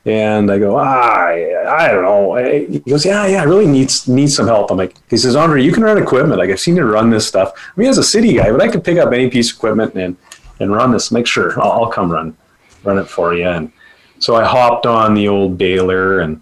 [0.06, 3.90] And I go, "Ah, I, I don't know." He goes, "Yeah, yeah, I really need
[4.06, 6.38] need some help." I'm like, he says, "Andre, you can run equipment.
[6.38, 7.52] Like I've seen you run this stuff.
[7.54, 9.94] I mean, as a city guy, but I could pick up any piece of equipment
[9.94, 10.16] and
[10.58, 11.10] and run this.
[11.10, 12.36] Make sure I'll, I'll come run
[12.84, 13.72] run it for you." And
[14.18, 16.40] so I hopped on the old baler and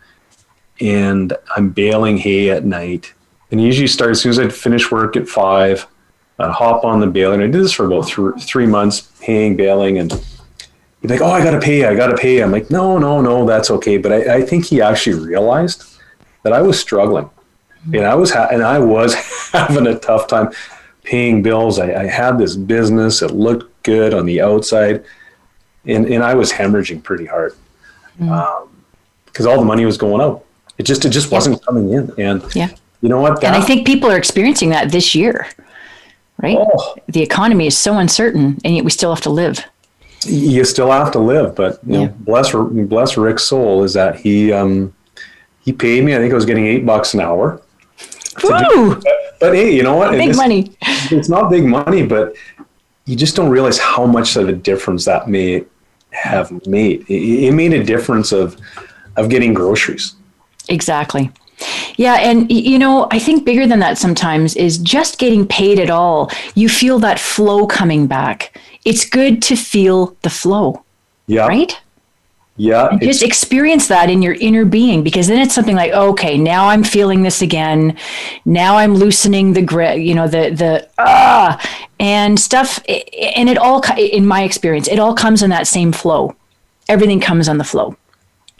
[0.81, 3.13] and I'm baling hay at night.
[3.51, 5.87] And usually start as soon as I'd finish work at five.
[6.39, 9.57] I'd hop on the baler, and I did this for about th- three months, paying,
[9.57, 12.99] baling, and he'd be like, "Oh, I gotta pay, I gotta pay." I'm like, "No,
[12.99, 15.85] no, no, that's okay." But I, I think he actually realized
[16.43, 17.29] that I was struggling,
[17.93, 19.15] and I was ha- and I was
[19.53, 20.51] having a tough time
[21.03, 21.79] paying bills.
[21.79, 25.05] I, I had this business; it looked good on the outside,
[25.87, 27.55] and and I was hemorrhaging pretty hard
[28.21, 28.29] mm.
[28.29, 28.69] um,
[29.27, 30.45] because all the money was going out.
[30.77, 32.71] It just it just wasn't coming in, and Yeah.
[33.01, 33.41] You know what?
[33.41, 35.46] That, And I think people are experiencing that this year,
[36.42, 36.57] right?
[36.59, 36.96] Oh.
[37.09, 39.65] The economy is so uncertain, and yet we still have to live.
[40.25, 42.07] you still have to live, but you Yeah.
[42.07, 44.92] know, bless bless Rick's soul is that he um,
[45.65, 46.15] he paid me.
[46.15, 47.61] I think I was getting eight bucks an hour.
[48.42, 49.01] Woo!
[49.40, 50.11] But hey, you know what?
[50.11, 50.77] Big It's- money.
[51.11, 52.35] It's not big money, but
[53.07, 55.65] you just don't realize how much of a difference that may
[56.11, 57.03] have made.
[57.09, 58.57] It, it made a difference of
[59.17, 60.15] of getting groceries.
[60.69, 61.31] Exactly.
[61.96, 65.90] Yeah, and you know, I think bigger than that sometimes is just getting paid at
[65.90, 66.31] all.
[66.54, 68.59] You feel that flow coming back.
[68.85, 70.85] It's good to feel the flow.
[71.27, 71.46] Yeah.
[71.46, 71.79] Right?
[72.59, 72.98] Yeah.
[73.00, 76.83] Just experience that in your inner being because then it's something like, okay, now I'm
[76.83, 77.96] feeling this again.
[78.44, 81.65] Now I'm loosening the grip, you know, the the ah
[82.00, 86.35] and stuff and it all in my experience, it all comes in that same flow.
[86.88, 87.96] Everything comes on the flow.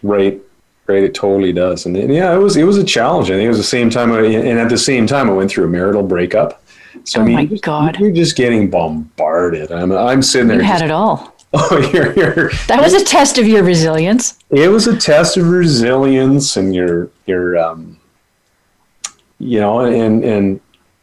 [0.03, 0.41] Right.
[0.89, 3.31] Right, it totally does, and, and yeah, it was it was a challenge.
[3.31, 5.51] I think it was the same time, I, and at the same time, I went
[5.51, 6.63] through a marital breakup.
[7.05, 8.01] So, oh I mean, my God!
[8.01, 9.71] You're just getting bombarded.
[9.71, 10.57] I'm I'm sitting there.
[10.57, 11.35] You had just, it all.
[11.55, 14.39] Oh, you're, you're, that was a test of your resilience.
[14.51, 17.99] It was a test of resilience and your your um,
[19.39, 20.61] you know, and and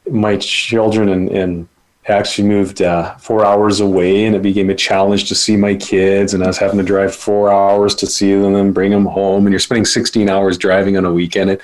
[0.10, 1.68] my children and and
[2.08, 6.34] actually moved uh, four hours away, and it became a challenge to see my kids,
[6.34, 9.45] and I was having to drive four hours to see them and bring them home,
[9.45, 11.49] and you're spending 16 hours driving on a weekend.
[11.51, 11.62] It,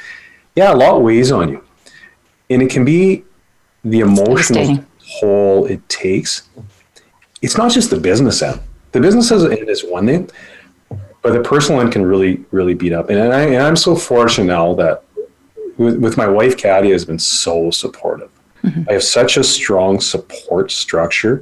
[0.55, 1.63] yeah, a lot weighs on you,
[2.49, 3.23] and it can be
[3.83, 4.83] the emotional
[5.19, 6.49] toll it takes.
[7.41, 8.61] It's not just the business end
[8.91, 10.29] the business end is one thing,
[11.21, 13.09] but the personal end can really, really beat up.
[13.09, 15.03] And, I, and I'm so fortunate now that
[15.77, 18.29] with, with my wife, Katia, has been so supportive.
[18.63, 18.89] Mm-hmm.
[18.89, 21.41] I have such a strong support structure.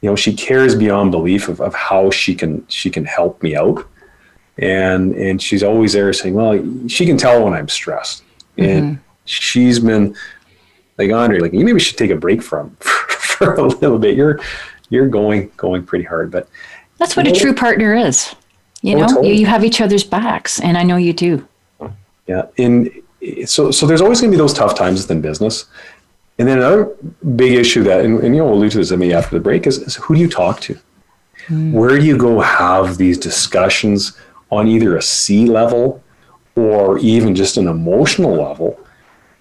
[0.00, 3.56] You know, she cares beyond belief of, of how she can she can help me
[3.56, 3.86] out.
[4.58, 8.22] And and she's always there saying, Well, she can tell when I'm stressed.
[8.56, 8.70] Mm-hmm.
[8.70, 10.16] And she's been
[10.98, 14.16] like Andre, like you maybe should take a break from for a little bit.
[14.16, 14.40] You're
[14.88, 16.30] you're going going pretty hard.
[16.30, 16.48] But
[16.98, 18.34] that's what a true partner is.
[18.82, 21.46] You oh, know, you, you have each other's backs, and I know you do.
[22.26, 22.90] Yeah, and
[23.44, 25.66] so so there's always going to be those tough times within business,
[26.38, 26.94] and then another
[27.34, 29.66] big issue that, and, and you know, we'll allude to this maybe after the break
[29.66, 30.78] is, is who do you talk to?
[31.46, 31.72] Mm.
[31.72, 34.18] Where do you go have these discussions
[34.50, 36.02] on either a C level
[36.54, 38.78] or even just an emotional level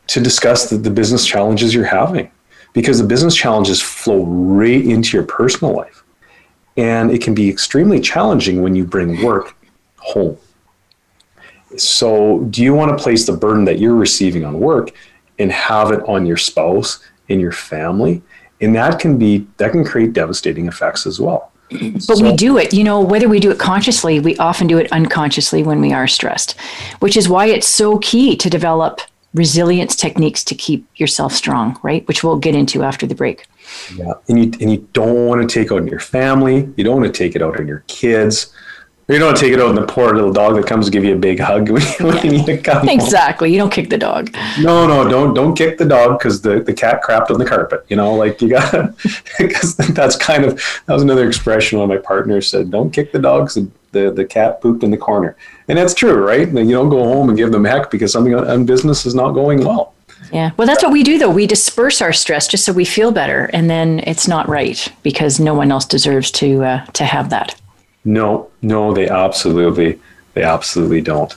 [0.07, 2.31] to discuss the, the business challenges you're having?
[2.71, 6.03] Because the business challenges flow right into your personal life.
[6.77, 9.55] And it can be extremely challenging when you bring work
[9.97, 10.37] home.
[11.77, 14.91] So, do you want to place the burden that you're receiving on work
[15.39, 18.21] and have it on your spouse and your family?
[18.61, 21.51] And that can be that can create devastating effects as well.
[21.71, 24.77] But so, we do it, you know, whether we do it consciously, we often do
[24.77, 26.59] it unconsciously when we are stressed,
[26.99, 29.01] which is why it's so key to develop
[29.33, 32.07] resilience techniques to keep yourself strong, right?
[32.07, 33.47] Which we'll get into after the break.
[33.95, 36.71] Yeah, and you and you don't want to take out on your family.
[36.77, 38.53] You don't want to take it out on your kids.
[39.07, 41.13] You don't take it out on the poor little dog that comes to give you
[41.13, 42.45] a big hug when, when yeah.
[42.45, 42.89] you come.
[42.89, 43.49] Exactly.
[43.49, 43.53] Home.
[43.53, 44.33] You don't kick the dog.
[44.59, 47.85] No, no, don't don't kick the dog because the, the cat crapped on the carpet.
[47.87, 48.97] You know, like you got
[49.37, 50.55] because that's kind of
[50.87, 52.71] that was another expression one of my partners said.
[52.71, 53.57] Don't kick the dogs.
[53.91, 55.37] The, the cat pooped in the corner,
[55.69, 56.49] and that's true, right?
[56.49, 59.63] You don't go home and give them heck because something on business is not going
[59.63, 59.93] well.
[60.33, 60.51] Yeah.
[60.57, 61.29] Well, that's what we do, though.
[61.29, 65.39] We disperse our stress just so we feel better, and then it's not right because
[65.39, 67.55] no one else deserves to uh, to have that.
[68.05, 69.99] No, no, they absolutely,
[70.33, 71.35] they absolutely don't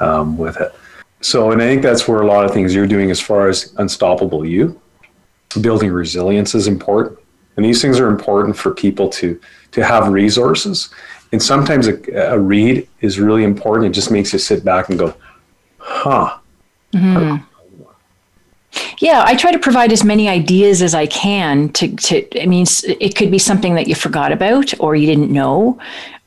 [0.00, 0.74] um, with it.
[1.20, 3.74] So, and I think that's where a lot of things you're doing as far as
[3.76, 4.80] unstoppable you,
[5.60, 7.18] building resilience is important,
[7.56, 9.40] and these things are important for people to
[9.72, 10.90] to have resources.
[11.32, 12.00] And sometimes a,
[12.32, 13.86] a read is really important.
[13.86, 15.14] It just makes you sit back and go,
[15.78, 16.38] "Huh."
[16.94, 17.44] Mm-hmm.
[18.98, 22.66] Yeah, I try to provide as many ideas as I can to, to I mean,
[22.84, 25.78] it could be something that you forgot about or you didn't know.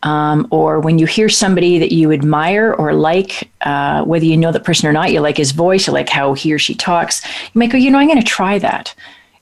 [0.04, 4.52] Um, or when you hear somebody that you admire or like, uh, whether you know
[4.52, 7.24] the person or not, you like his voice, you like how he or she talks,
[7.24, 8.96] you might go, you know, I'm going to try that.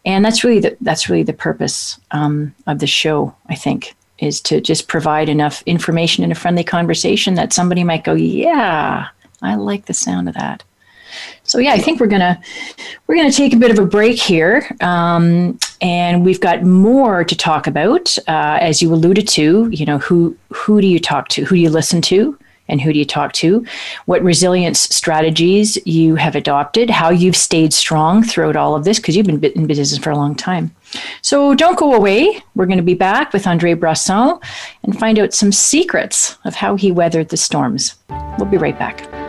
[0.06, 4.42] And that's really the, that's really the purpose um, of the show, I think, is
[4.42, 9.08] to just provide enough information in a friendly conversation that somebody might go, yeah,
[9.42, 10.64] I like the sound of that.
[11.44, 12.42] So yeah, I think we're gonna
[13.08, 17.36] we're gonna take a bit of a break here, um, and we've got more to
[17.36, 18.18] talk about.
[18.28, 21.62] Uh, as you alluded to, you know who who do you talk to, who do
[21.62, 22.38] you listen to,
[22.70, 23.66] and who do you talk to,
[24.06, 29.18] what resilience strategies you have adopted, how you've stayed strong throughout all of this because
[29.18, 30.74] you've been in business for a long time.
[31.22, 32.42] So don't go away.
[32.56, 34.42] We're going to be back with Andre Brosseau
[34.84, 37.96] and find out some secrets of how he weathered the storms.
[38.38, 39.29] We'll be right back.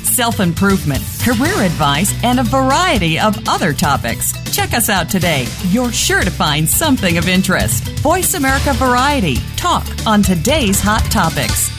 [0.21, 4.33] self improvement, career advice, and a variety of other topics.
[4.55, 5.47] Check us out today.
[5.69, 7.85] You're sure to find something of interest.
[8.01, 9.37] Voice America Variety.
[9.55, 11.71] Talk on today's hot topics.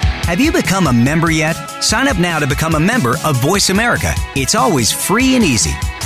[0.00, 1.54] Have you become a member yet?
[1.80, 4.12] Sign up now to become a member of Voice America.
[4.34, 5.70] It's always free and easy.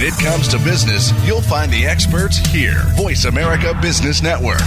[0.00, 2.84] When it comes to business, you'll find the experts here.
[2.96, 4.62] Voice America Business Network.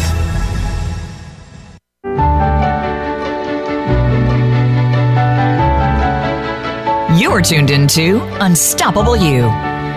[7.19, 9.49] You're tuned into Unstoppable You.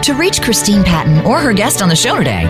[0.05, 2.47] To reach Christine Patton or her guest on the show today,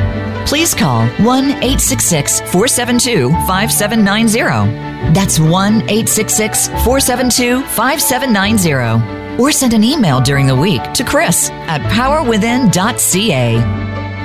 [0.46, 5.12] please call 1 866 472 5790.
[5.12, 9.25] That's 1 866 472 5790.
[9.38, 13.56] Or send an email during the week to Chris at powerwithin.ca.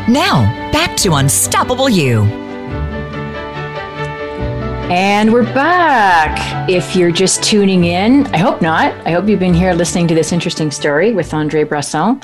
[0.07, 2.23] Now, back to Unstoppable You.
[4.91, 6.69] And we're back.
[6.69, 8.93] If you're just tuning in, I hope not.
[9.07, 12.21] I hope you've been here listening to this interesting story with Andre Brosseau.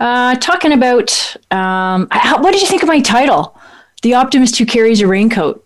[0.00, 3.56] Uh, talking about um, how, what did you think of my title?
[4.02, 5.64] The optimist who carries a raincoat.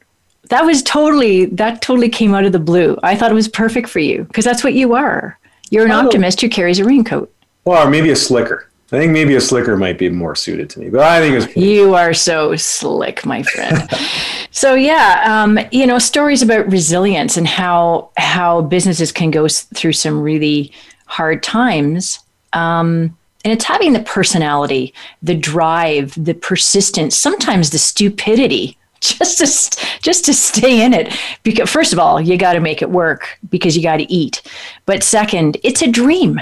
[0.50, 2.98] That was totally that totally came out of the blue.
[3.02, 5.38] I thought it was perfect for you because that's what you are.
[5.70, 7.32] You're an optimist who carries a raincoat.
[7.64, 8.68] Well, or maybe a slicker.
[8.92, 11.56] I think maybe a slicker might be more suited to me, but I think it's
[11.56, 13.90] You are so slick, my friend.
[14.50, 19.94] so yeah, um, you know, stories about resilience and how how businesses can go through
[19.94, 20.70] some really
[21.06, 22.20] hard times.
[22.52, 28.78] Um, and it's having the personality, the drive, the persistence, sometimes the stupidity,
[29.18, 31.14] just to st- just to stay in it.
[31.42, 34.42] Because first of all, you got to make it work because you got to eat.
[34.86, 36.40] But second, it's a dream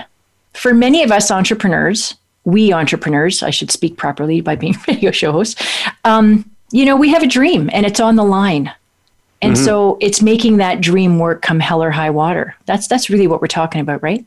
[0.55, 5.33] for many of us entrepreneurs, we entrepreneurs, I should speak properly by being radio show
[5.33, 5.63] host.
[6.05, 8.73] um, you know, we have a dream and it's on the line.
[9.43, 12.55] And so it's making that dream work come hell or high water.
[12.67, 14.25] That's that's really what we're talking about, right?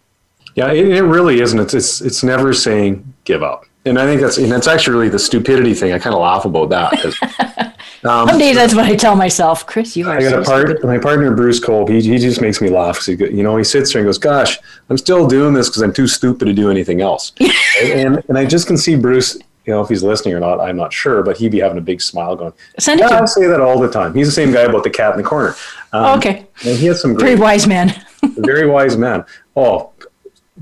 [0.55, 1.57] Yeah, it, it really isn't.
[1.57, 5.09] It's, it's it's never saying give up, and I think that's and that's actually really
[5.09, 5.91] the stupidity thing.
[5.93, 7.73] I kind of laugh about that.
[8.03, 9.95] um, Some days that's what I tell myself, Chris.
[9.95, 11.89] You are I got so a part, my partner Bruce Kolb.
[11.89, 12.97] He, he just makes me laugh.
[12.97, 14.59] 'cause He, go- you know, he sits there and goes, "Gosh,
[14.89, 17.31] I'm still doing this because I'm too stupid to do anything else."
[17.83, 19.37] and and I just can see Bruce.
[19.65, 21.81] You know, if he's listening or not, I'm not sure, but he'd be having a
[21.81, 23.27] big smile, going, Send it "Yeah, to I him.
[23.27, 25.55] say that all the time." He's the same guy about the cat in the corner.
[25.91, 26.45] Um, okay.
[26.65, 27.91] and he has some Very great wise man.
[28.37, 29.25] very wise man.
[29.55, 29.91] Oh,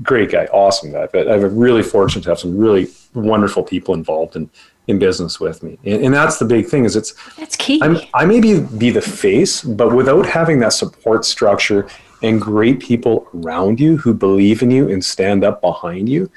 [0.02, 1.06] great guy, awesome guy.
[1.12, 4.50] But I'm really fortunate to have some really wonderful people involved in,
[4.86, 6.84] in business with me, and, and that's the big thing.
[6.84, 7.80] Is it's That's key.
[7.82, 11.88] I'm, I may be, be the face, but without having that support structure
[12.22, 16.30] and great people around you who believe in you and stand up behind you,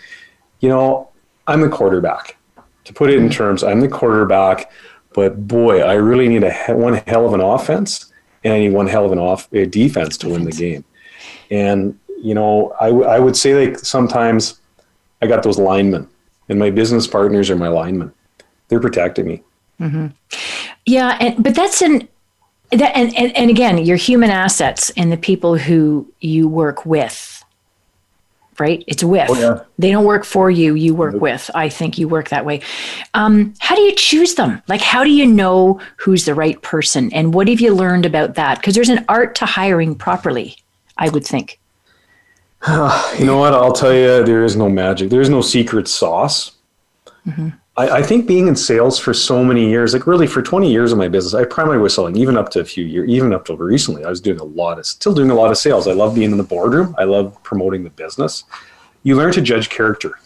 [0.59, 1.09] you know,
[1.47, 2.37] I'm the quarterback.
[2.85, 4.71] To put it in terms, I'm the quarterback,
[5.13, 8.13] but boy, I really need a one hell of an offense
[8.43, 10.85] and I need one hell of an off uh, defense to win the game.
[11.51, 14.61] And you know, I, w- I would say like sometimes
[15.21, 16.07] I got those linemen,
[16.49, 18.13] and my business partners are my linemen.
[18.67, 19.43] They're protecting me.
[20.85, 22.07] Yeah, and but that's an
[22.71, 27.33] that and, and and again, your human assets and the people who you work with.
[28.59, 28.83] Right?
[28.87, 29.29] It's with.
[29.29, 29.63] Oh, yeah.
[29.77, 31.51] They don't work for you, you work with.
[31.53, 32.61] I think you work that way.
[33.13, 34.63] Um, how do you choose them?
[34.67, 37.13] Like how do you know who's the right person?
[37.13, 38.57] And what have you learned about that?
[38.57, 40.57] Because there's an art to hiring properly,
[40.97, 41.59] I would think.
[43.19, 43.53] You know what?
[43.53, 45.09] I'll tell you, there is no magic.
[45.09, 46.53] There is no secret sauce.
[47.25, 47.49] Mm-hmm.
[47.77, 50.91] I, I think being in sales for so many years, like really for 20 years
[50.91, 53.45] of my business, I primarily was selling, even up to a few years, even up
[53.45, 55.87] to recently, I was doing a lot of, still doing a lot of sales.
[55.87, 56.95] I love being in the boardroom.
[56.97, 58.43] I love promoting the business.
[59.03, 60.19] You learn to judge character.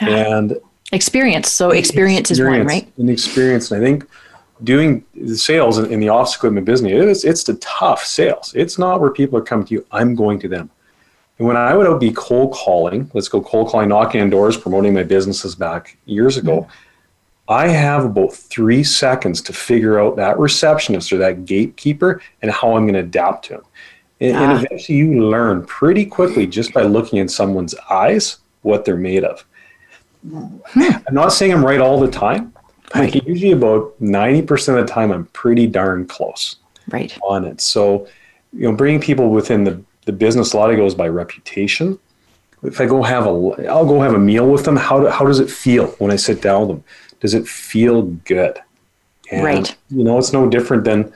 [0.00, 0.06] Ah.
[0.06, 0.58] And
[0.92, 1.50] Experience.
[1.50, 2.90] So experience, is one, right?
[2.96, 3.70] And experience.
[3.70, 4.08] And I think
[4.64, 8.52] doing the sales in, in the office equipment business, it is, it's the tough sales.
[8.54, 9.86] It's not where people are coming to you.
[9.92, 10.70] I'm going to them.
[11.38, 14.56] And when I would out be cold calling, let's go cold calling, knocking on doors,
[14.56, 16.66] promoting my businesses back years ago,
[17.48, 22.76] I have about three seconds to figure out that receptionist or that gatekeeper and how
[22.76, 23.62] I'm going to adapt to him.
[24.20, 24.42] And, ah.
[24.42, 29.24] and eventually you learn pretty quickly just by looking in someone's eyes what they're made
[29.24, 29.44] of.
[30.28, 30.58] Hmm.
[30.74, 32.52] I'm not saying I'm right all the time.
[32.94, 36.56] Like usually about 90% of the time, I'm pretty darn close
[36.88, 37.16] right.
[37.22, 37.60] on it.
[37.60, 38.08] So,
[38.52, 41.98] you know, bringing people within the, the business, a lot of goes by reputation.
[42.62, 44.74] If I go have a, I'll go have a meal with them.
[44.74, 46.84] How, do, how does it feel when I sit down with them?
[47.20, 48.02] Does it feel
[48.34, 48.58] good?
[49.30, 49.76] And, right.
[49.90, 51.12] You know, it's no different than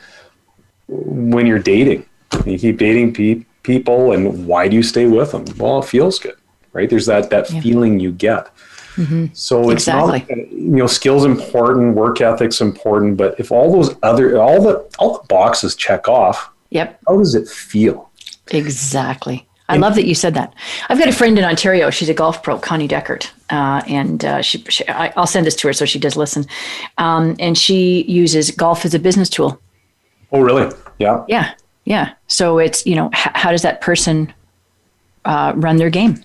[0.88, 2.04] when you're dating.
[2.44, 5.46] You keep dating pe- people, and why do you stay with them?
[5.56, 6.36] Well, it feels good,
[6.74, 6.88] right?
[6.90, 7.62] There's that that yeah.
[7.62, 8.54] feeling you get.
[8.96, 9.26] Mm-hmm.
[9.32, 10.20] So it's exactly.
[10.28, 14.74] not you know skills important, work ethics important, but if all those other all the
[14.98, 17.00] all the boxes check off, yep.
[17.08, 18.11] How does it feel?
[18.50, 19.46] Exactly.
[19.68, 20.54] I love that you said that.
[20.88, 21.88] I've got a friend in Ontario.
[21.90, 25.56] She's a golf pro, Connie Deckert, uh, and uh, she, she I, will send this
[25.56, 26.44] to her so she does listen.
[26.98, 29.60] Um, and she uses golf as a business tool.
[30.30, 30.74] Oh, really?
[30.98, 31.24] Yeah.
[31.28, 32.12] Yeah, yeah.
[32.26, 34.32] So it's you know h- how does that person
[35.24, 36.22] uh, run their game?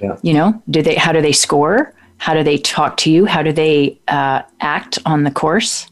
[0.00, 0.16] Yeah.
[0.22, 0.94] You know, do they?
[0.94, 1.92] How do they score?
[2.18, 3.24] How do they talk to you?
[3.24, 5.90] How do they uh, act on the course?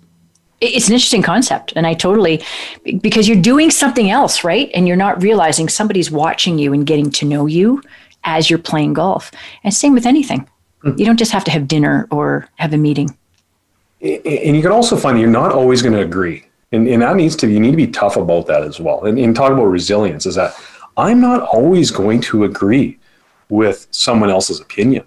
[0.61, 2.43] It's an interesting concept, and I totally
[3.01, 4.71] because you're doing something else, right?
[4.75, 7.83] And you're not realizing somebody's watching you and getting to know you
[8.25, 9.31] as you're playing golf.
[9.63, 10.49] And same with anything.
[10.85, 10.99] Mm-hmm.
[10.99, 13.17] You don't just have to have dinner or have a meeting.
[14.01, 16.45] And you can also find you're not always going to agree.
[16.71, 19.05] And, and that needs to, you need to be tough about that as well.
[19.05, 20.55] And, and talk about resilience is that
[20.97, 22.99] I'm not always going to agree
[23.49, 25.05] with someone else's opinion.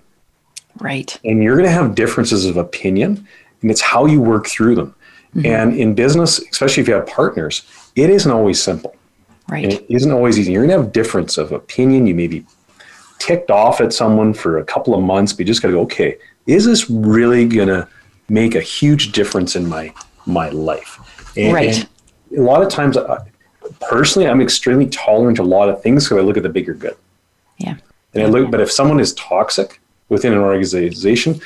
[0.79, 1.19] Right.
[1.23, 3.27] And you're going to have differences of opinion,
[3.61, 4.95] and it's how you work through them.
[5.35, 5.45] Mm-hmm.
[5.45, 7.63] And in business, especially if you have partners,
[7.95, 8.95] it isn't always simple.
[9.47, 9.63] Right.
[9.63, 10.51] And it isn't always easy.
[10.51, 12.07] You're going to have difference of opinion.
[12.07, 12.45] You may be
[13.19, 15.81] ticked off at someone for a couple of months, but you just got to go,
[15.81, 16.17] okay,
[16.47, 17.87] is this really going to
[18.29, 19.93] make a huge difference in my
[20.25, 20.99] my life?
[21.37, 21.87] And, right.
[22.29, 23.25] And a lot of times, uh,
[23.79, 26.73] personally, I'm extremely tolerant to a lot of things because I look at the bigger
[26.73, 26.95] good.
[27.57, 27.75] Yeah.
[28.13, 29.79] And I look, but if someone is toxic
[30.09, 31.41] within an organization,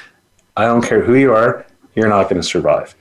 [0.58, 1.66] I don't care who you are,
[1.96, 2.96] you're not going to survive.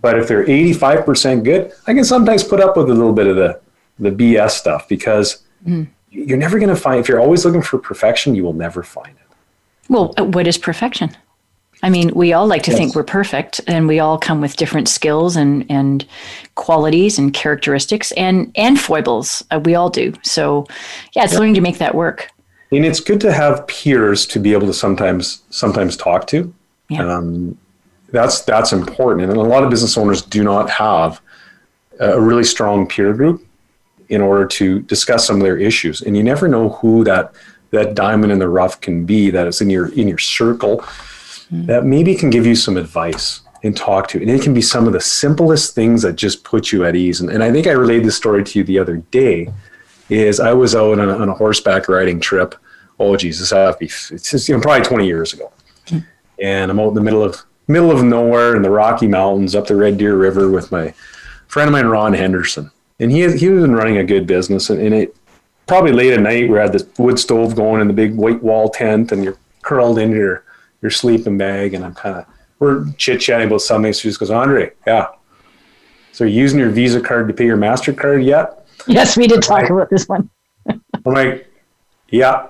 [0.00, 3.36] But if they're 85% good, I can sometimes put up with a little bit of
[3.36, 3.60] the,
[3.98, 5.86] the BS stuff because mm.
[6.10, 9.16] you're never going to find, if you're always looking for perfection, you will never find
[9.16, 9.36] it.
[9.88, 11.16] Well, uh, what is perfection?
[11.82, 12.78] I mean, we all like to yes.
[12.78, 16.06] think we're perfect and we all come with different skills and, and
[16.54, 19.44] qualities and characteristics and, and foibles.
[19.50, 20.14] Uh, we all do.
[20.22, 20.66] So,
[21.14, 22.30] yeah, it's learning to make that work
[22.76, 26.52] and it's good to have peers to be able to sometimes sometimes talk to.
[26.88, 27.06] Yeah.
[27.06, 27.58] Um,
[28.14, 31.20] that's that's important, and a lot of business owners do not have
[32.00, 33.46] a really strong peer group
[34.08, 36.02] in order to discuss some of their issues.
[36.02, 37.32] And you never know who that
[37.70, 41.66] that diamond in the rough can be that is in your in your circle mm-hmm.
[41.66, 44.20] that maybe can give you some advice and talk to.
[44.20, 47.20] And it can be some of the simplest things that just put you at ease.
[47.20, 49.48] And, and I think I relayed this story to you the other day.
[50.10, 52.54] Is I was out on a, on a horseback riding trip
[52.98, 55.52] oh Jesus, have to be it's just, you know, probably 20 years ago.
[55.88, 55.98] Hmm.
[56.40, 59.66] And I'm out in the middle of middle of nowhere in the Rocky Mountains up
[59.66, 60.92] the Red Deer River with my
[61.48, 62.70] friend of mine, Ron Henderson.
[63.00, 65.16] And he he was been running a good business and, and it
[65.66, 68.68] probably late at night we had this wood stove going in the big white wall
[68.68, 70.44] tent and you're curled into your
[70.82, 72.26] your sleeping bag and I'm kind of
[72.58, 73.92] we're chit chatting about something.
[73.92, 75.08] So she just goes, Andre, yeah.
[76.12, 78.66] So you're using your Visa card to pay your MasterCard yet?
[78.86, 80.30] Yes, we did talk about this one.
[80.68, 81.52] I'm like,
[82.08, 82.48] yeah.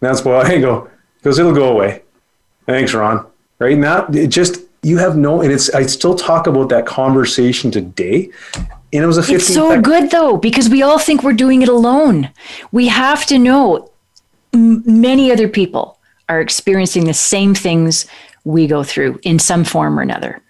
[0.00, 2.02] That's why I go, because it'll go away.
[2.66, 3.26] Thanks, Ron.
[3.60, 7.70] Right now, it just, you have no, and it's, I still talk about that conversation
[7.70, 8.30] today.
[8.92, 11.60] And it was a 15 It's so good though, because we all think we're doing
[11.60, 12.30] it alone.
[12.72, 13.90] We have to know
[14.54, 15.98] m- many other people
[16.30, 18.06] are experiencing the same things
[18.44, 20.40] we go through in some form or another.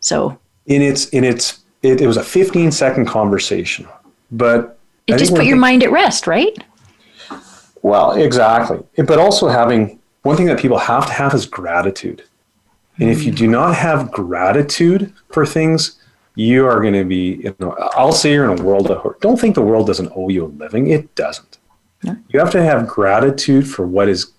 [0.00, 3.86] So, in its, in its, it, it was a 15 second conversation,
[4.32, 6.56] but it just put your mind at rest, right?
[7.82, 8.82] Well, exactly.
[8.96, 12.22] But also having one thing that people have to have is gratitude.
[12.98, 16.00] And if you do not have gratitude for things,
[16.36, 19.20] you are going to be, you know, I'll say you're in a world of hurt.
[19.20, 20.88] Don't think the world doesn't owe you a living.
[20.88, 21.58] It doesn't.
[22.02, 22.16] Yeah.
[22.28, 24.32] You have to have gratitude for what is,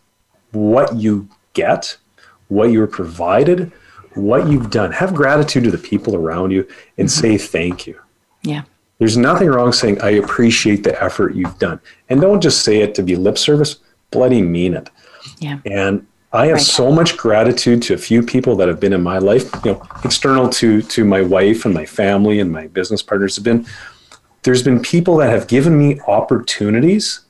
[0.51, 1.97] what you get,
[2.47, 3.71] what you're provided,
[4.13, 4.91] what you've done.
[4.91, 7.21] Have gratitude to the people around you and mm-hmm.
[7.21, 7.99] say thank you.
[8.43, 8.63] Yeah.
[8.99, 11.81] There's nothing wrong saying, I appreciate the effort you've done.
[12.09, 13.77] And don't just say it to be lip service,
[14.11, 14.89] bloody mean it.
[15.39, 15.59] Yeah.
[15.65, 16.61] And I have right.
[16.61, 19.81] so much gratitude to a few people that have been in my life, you know,
[20.03, 23.65] external to to my wife and my family and my business partners have been
[24.43, 27.21] there's been people that have given me opportunities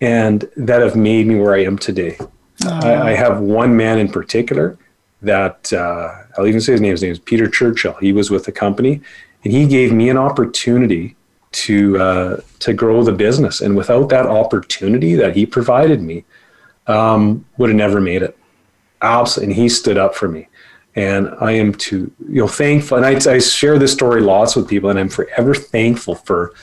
[0.00, 2.16] and that have made me where I am today.
[2.64, 4.78] I, I, have one man in particular
[5.20, 6.92] that uh, I'll even say his name.
[6.92, 7.94] His name is Peter Churchill.
[8.00, 9.02] He was with the company
[9.44, 11.16] and he gave me an opportunity
[11.52, 13.60] to uh, to grow the business.
[13.60, 16.24] And without that opportunity that he provided me,
[16.86, 18.36] um, would have never made it.
[19.02, 20.48] Absolutely, and he stood up for me.
[20.94, 22.96] And I am too, you know, thankful.
[22.96, 26.54] And I, I share this story lots with people, and I'm forever thankful for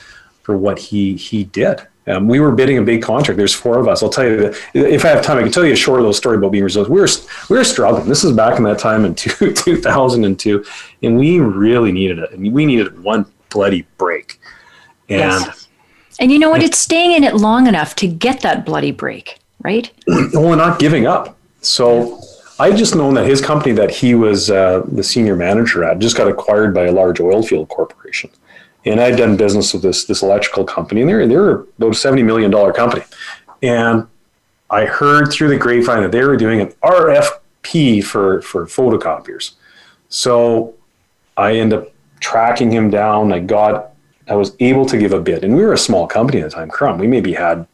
[0.42, 1.86] for what he he did.
[2.06, 3.38] Um, we were bidding a big contract.
[3.38, 4.02] There's four of us.
[4.02, 6.12] I'll tell you that if I have time, I can tell you a short little
[6.12, 6.92] story about being resilient.
[6.92, 7.08] We were
[7.48, 8.08] we were struggling.
[8.08, 10.64] This is back in that time in two, 2002,
[11.02, 12.32] and we really needed it.
[12.32, 14.38] And we needed one bloody break.
[15.08, 15.68] And yes.
[16.20, 16.62] and you know what?
[16.62, 19.90] It's staying in it long enough to get that bloody break, right?
[20.06, 21.36] well, not giving up.
[21.60, 22.20] So.
[22.56, 26.16] I just known that his company that he was uh, the senior manager at just
[26.16, 28.30] got acquired by a large oil field corporation
[28.84, 32.22] and I'd done business with this this electrical company, and they're they're about a seventy
[32.22, 33.04] million dollar company,
[33.62, 34.06] and
[34.70, 39.52] I heard through the grapevine that they were doing an RFP for for photocopiers,
[40.08, 40.74] so
[41.36, 43.32] I end up tracking him down.
[43.32, 43.92] I got
[44.28, 46.56] I was able to give a bid, and we were a small company at the
[46.56, 46.98] time, Crumb.
[46.98, 47.66] We maybe had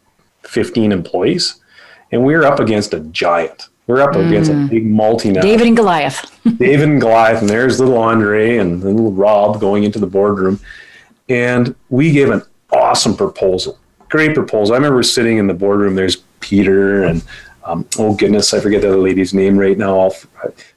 [0.43, 1.59] fifteen employees,
[2.12, 3.68] and we were up against a giant.
[3.86, 4.26] We are up mm.
[4.28, 4.70] against a mm.
[4.70, 5.42] big multinational.
[5.42, 6.40] David and Goliath.
[6.58, 10.61] David and Goliath, and there's little Andre and little Rob going into the boardroom
[11.30, 12.42] and we gave an
[12.72, 13.78] awesome proposal,
[14.11, 14.74] great proposal.
[14.74, 15.94] I remember sitting in the boardroom.
[15.94, 17.22] There's Peter and
[17.64, 20.11] um, oh goodness, I forget the other lady's name right now.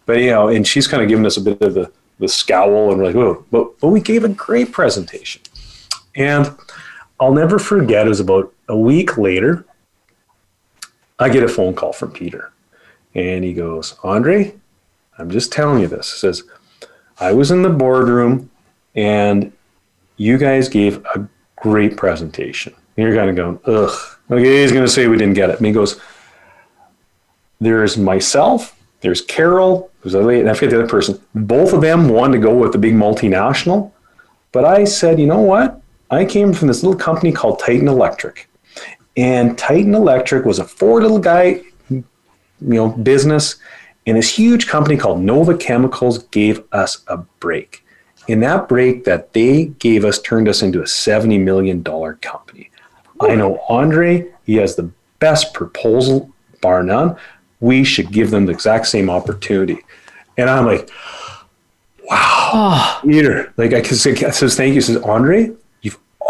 [0.06, 2.92] But you know, and she's kind of giving us a bit of the, the scowl,
[2.92, 5.42] and we're like, oh, but but we gave a great presentation,
[6.16, 6.56] and
[7.20, 8.06] I'll never forget.
[8.06, 9.66] It was about a week later.
[11.20, 12.52] I get a phone call from Peter,
[13.16, 14.56] and he goes, Andre,
[15.18, 16.12] I'm just telling you this.
[16.12, 16.44] He says,
[17.20, 18.50] I was in the boardroom,
[18.96, 19.52] and
[20.18, 22.74] you guys gave a great presentation.
[22.98, 24.18] And you're kind of going, ugh.
[24.32, 25.58] Okay, he's going to say we didn't get it.
[25.58, 26.00] And he goes,
[27.60, 31.20] there's myself, there's Carol, who's lady, and I forget the other person.
[31.34, 33.92] Both of them wanted to go with the big multinational.
[34.52, 35.82] But I said, you know what?
[36.10, 38.48] I came from this little company called Titan Electric.
[39.16, 42.04] And Titan Electric was a four little guy, you
[42.60, 43.58] know, business.
[44.06, 47.86] And this huge company called Nova Chemicals gave us a break
[48.28, 52.70] And that break that they gave us turned us into a $70 million company.
[53.22, 54.90] I know Andre, he has the
[55.20, 56.30] best proposal,
[56.62, 57.16] bar none.
[57.60, 59.80] We should give them the exact same opportunity.
[60.38, 60.90] And I'm like,
[62.10, 63.00] wow, oh.
[63.04, 64.82] Peter, like I can say, says, thank you.
[64.82, 65.52] Says, Andre,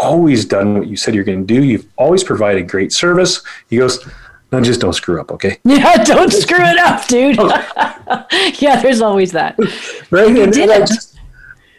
[0.04, 1.64] always done what you said you're going to do.
[1.64, 3.42] You've always provided great service.
[3.68, 4.06] He goes,
[4.52, 5.58] no, just don't screw up, okay?
[5.64, 7.36] Yeah, don't screw it up, dude.
[7.38, 7.48] Oh.
[8.60, 9.58] yeah, there's always that.
[10.10, 10.28] Right?
[10.28, 10.86] You and, and it.
[10.86, 11.18] Just,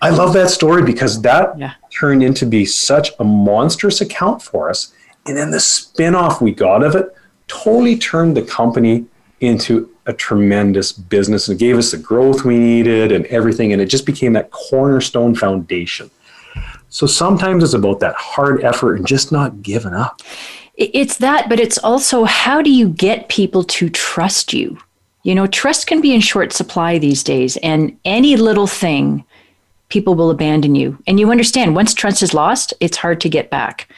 [0.02, 1.76] I love that story because that yeah.
[1.90, 4.94] turned into be such a monstrous account for us.
[5.26, 7.16] And then the spinoff we got of it
[7.48, 9.06] totally turned the company
[9.40, 13.72] into a tremendous business and gave us the growth we needed and everything.
[13.72, 16.12] And it just became that cornerstone foundation.
[16.96, 20.22] So sometimes it's about that hard effort and just not giving up.
[20.76, 24.78] It's that, but it's also how do you get people to trust you?
[25.24, 29.26] You know, trust can be in short supply these days, and any little thing
[29.90, 30.98] people will abandon you.
[31.06, 33.92] And you understand once trust is lost, it's hard to get back.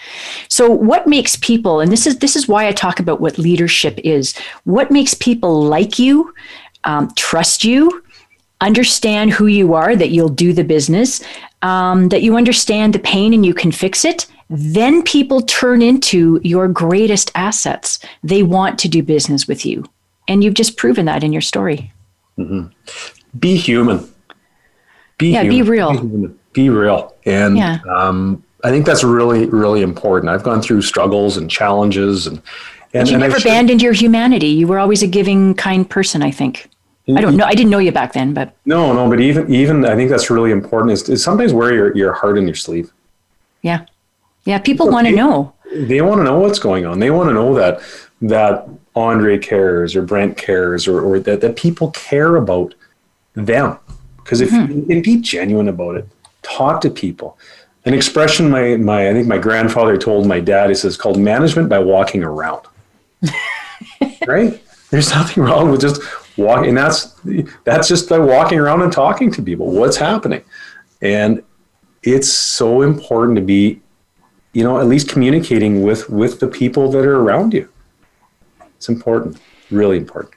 [0.48, 4.00] So what makes people, and this is this is why I talk about what leadership
[4.04, 6.34] is, what makes people like you,
[6.84, 8.04] um, trust you,
[8.62, 11.24] understand who you are, that you'll do the business,
[11.62, 16.40] um, that you understand the pain and you can fix it, then people turn into
[16.44, 18.00] your greatest assets.
[18.24, 19.86] They want to do business with you.
[20.28, 21.92] And you've just proven that in your story.
[22.38, 22.68] Mm-hmm.
[23.40, 24.08] Be human
[25.18, 26.00] be yeah, human, be real.
[26.00, 27.16] Be, be real.
[27.26, 27.80] And yeah.
[27.90, 30.30] um, I think that's really, really important.
[30.30, 32.42] I've gone through struggles and challenges and
[32.94, 34.48] and, you and never I've abandoned your humanity.
[34.48, 36.70] You were always a giving, kind person, I think.
[37.16, 37.46] I don't know.
[37.46, 39.10] I didn't know you back then, but no, no.
[39.10, 40.92] But even, even I think that's really important.
[40.92, 42.92] Is, is sometimes wear your, your heart in your sleeve.
[43.62, 43.86] Yeah,
[44.44, 44.60] yeah.
[44.60, 45.54] People want to know.
[45.74, 47.00] They want to know what's going on.
[47.00, 47.82] They want to know that
[48.22, 52.76] that Andre cares or Brent cares or, or that that people care about
[53.36, 53.78] them.
[54.18, 54.92] Because if mm-hmm.
[54.92, 56.10] and be genuine about it,
[56.42, 57.38] talk to people.
[57.86, 60.70] An expression my my I think my grandfather told my dad.
[60.70, 62.64] He says called management by walking around.
[64.28, 64.62] right?
[64.90, 66.02] There's nothing wrong with just
[66.38, 67.16] walking, and that's
[67.64, 69.72] that's just by walking around and talking to people.
[69.72, 70.44] What's happening?
[71.02, 71.44] And
[72.04, 73.82] it's so important to be,
[74.54, 77.68] you know, at least communicating with with the people that are around you.
[78.76, 79.38] It's important,
[79.72, 80.34] really important.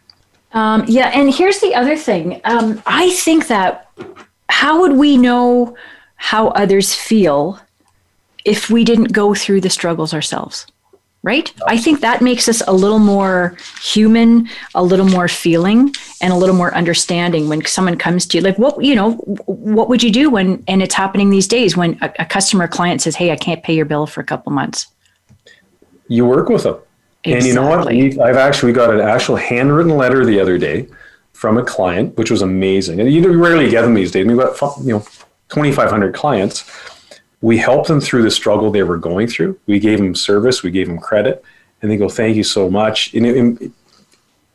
[0.53, 2.41] Um, yeah, and here's the other thing.
[2.45, 3.89] Um, I think that
[4.49, 5.77] how would we know
[6.17, 7.61] how others feel
[8.45, 10.67] if we didn't go through the struggles ourselves?
[11.23, 11.53] Right?
[11.67, 16.37] I think that makes us a little more human, a little more feeling, and a
[16.37, 18.43] little more understanding when someone comes to you.
[18.43, 19.13] Like, what, you know,
[19.47, 23.03] what would you do when, and it's happening these days when a, a customer client
[23.03, 24.87] says, Hey, I can't pay your bill for a couple months?
[26.09, 26.79] You work with them.
[27.23, 27.35] Exactly.
[27.35, 27.87] And you know what?
[27.87, 30.89] We've, I've actually got an actual handwritten letter the other day
[31.33, 32.99] from a client, which was amazing.
[33.01, 34.27] And you rarely get them these days.
[34.27, 35.01] We've got, you know,
[35.51, 36.61] 2,500 clients
[37.43, 39.59] we helped them through the struggle they were going through.
[39.67, 41.43] We gave them service, we gave them credit,
[41.81, 43.73] and they go, "Thank you so much." And it,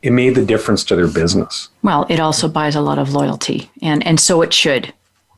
[0.01, 1.69] it made the difference to their business.
[1.81, 4.93] Well, it also buys a lot of loyalty, and and so it should.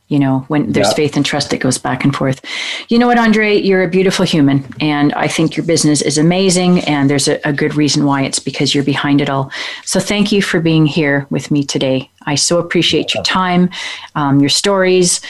[0.08, 0.94] You know, when there's yeah.
[0.94, 2.40] faith and trust that goes back and forth.
[2.88, 3.54] You know what, Andre?
[3.54, 6.80] You're a beautiful human, and I think your business is amazing.
[6.80, 9.52] And there's a, a good reason why it's because you're behind it all.
[9.84, 12.10] So thank you for being here with me today.
[12.24, 13.68] I so appreciate your time,
[14.14, 15.20] um, your stories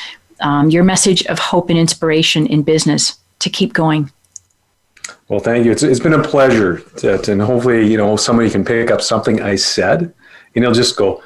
[0.40, 4.10] um, your message of hope and inspiration in business to keep going.
[5.28, 5.72] Well, thank you.
[5.72, 9.02] It's, it's been a pleasure, to, to, and hopefully, you know, somebody can pick up
[9.02, 10.12] something I said,
[10.54, 11.22] and they'll just go,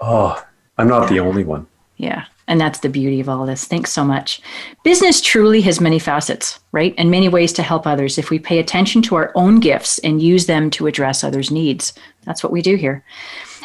[0.00, 0.42] "Oh,
[0.78, 1.66] I'm not the only one."
[1.98, 3.66] Yeah, and that's the beauty of all this.
[3.66, 4.40] Thanks so much.
[4.82, 8.58] Business truly has many facets, right, and many ways to help others if we pay
[8.58, 11.92] attention to our own gifts and use them to address others' needs.
[12.24, 13.04] That's what we do here,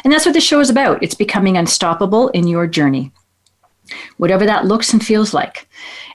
[0.04, 1.02] and that's what the show is about.
[1.02, 3.12] It's becoming unstoppable in your journey
[4.16, 5.68] whatever that looks and feels like.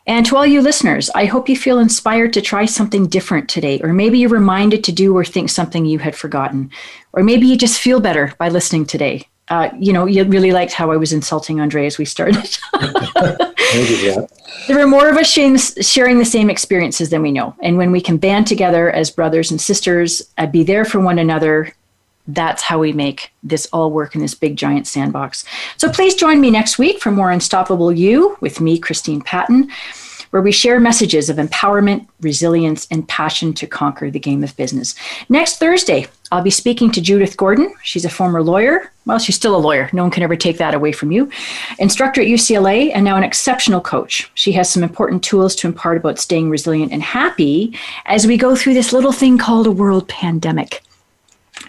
[0.07, 3.79] And to all you listeners, I hope you feel inspired to try something different today,
[3.81, 6.69] or maybe you're reminded to do or think something you had forgotten,
[7.13, 9.27] or maybe you just feel better by listening today.
[9.47, 12.57] Uh, you know, you really liked how I was insulting Andre as we started.
[14.67, 17.55] There are more of us sharing the same experiences than we know.
[17.61, 21.19] And when we can band together as brothers and sisters, uh, be there for one
[21.19, 21.73] another,
[22.27, 25.45] that's how we make this all work in this big giant sandbox.
[25.77, 29.69] So please join me next week for more Unstoppable You with me, Christine Patton,
[30.31, 34.95] where we share messages of empowerment, resilience, and passion to conquer the game of business.
[35.29, 37.73] Next Thursday, I'll be speaking to Judith Gordon.
[37.83, 38.91] She's a former lawyer.
[39.05, 39.89] Well, she's still a lawyer.
[39.93, 41.31] No one can ever take that away from you.
[41.77, 44.29] Instructor at UCLA and now an exceptional coach.
[44.33, 48.55] She has some important tools to impart about staying resilient and happy as we go
[48.55, 50.81] through this little thing called a world pandemic.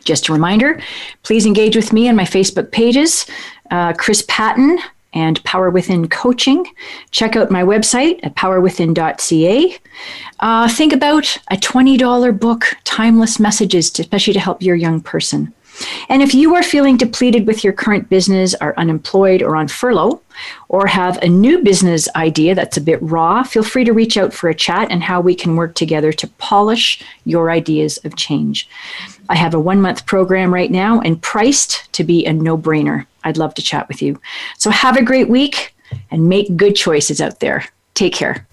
[0.04, 0.80] Just a reminder,
[1.22, 3.26] please engage with me on my Facebook pages,
[3.70, 4.78] uh, Chris Patton
[5.12, 6.66] and Power Within Coaching.
[7.10, 9.78] Check out my website at powerwithin.ca.
[10.40, 15.52] Uh, think about a $20 book, Timeless Messages, especially to help your young person.
[16.08, 20.20] And if you are feeling depleted with your current business, are unemployed or on furlough,
[20.68, 24.32] or have a new business idea that's a bit raw, feel free to reach out
[24.32, 28.68] for a chat and how we can work together to polish your ideas of change.
[29.28, 33.06] I have a one month program right now and priced to be a no brainer.
[33.24, 34.20] I'd love to chat with you.
[34.58, 35.74] So have a great week
[36.10, 37.66] and make good choices out there.
[37.94, 38.46] Take care.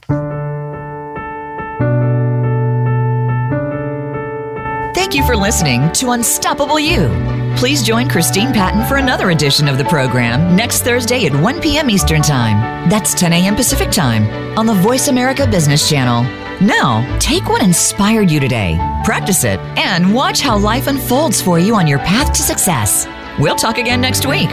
[4.94, 7.10] Thank you for listening to Unstoppable You.
[7.58, 11.90] Please join Christine Patton for another edition of the program next Thursday at 1 p.m.
[11.90, 12.90] Eastern Time.
[12.90, 13.56] That's 10 a.m.
[13.56, 14.28] Pacific Time
[14.58, 16.24] on the Voice America Business Channel.
[16.62, 21.76] Now, take what inspired you today, practice it, and watch how life unfolds for you
[21.76, 23.08] on your path to success.
[23.40, 24.50] We'll talk again next week.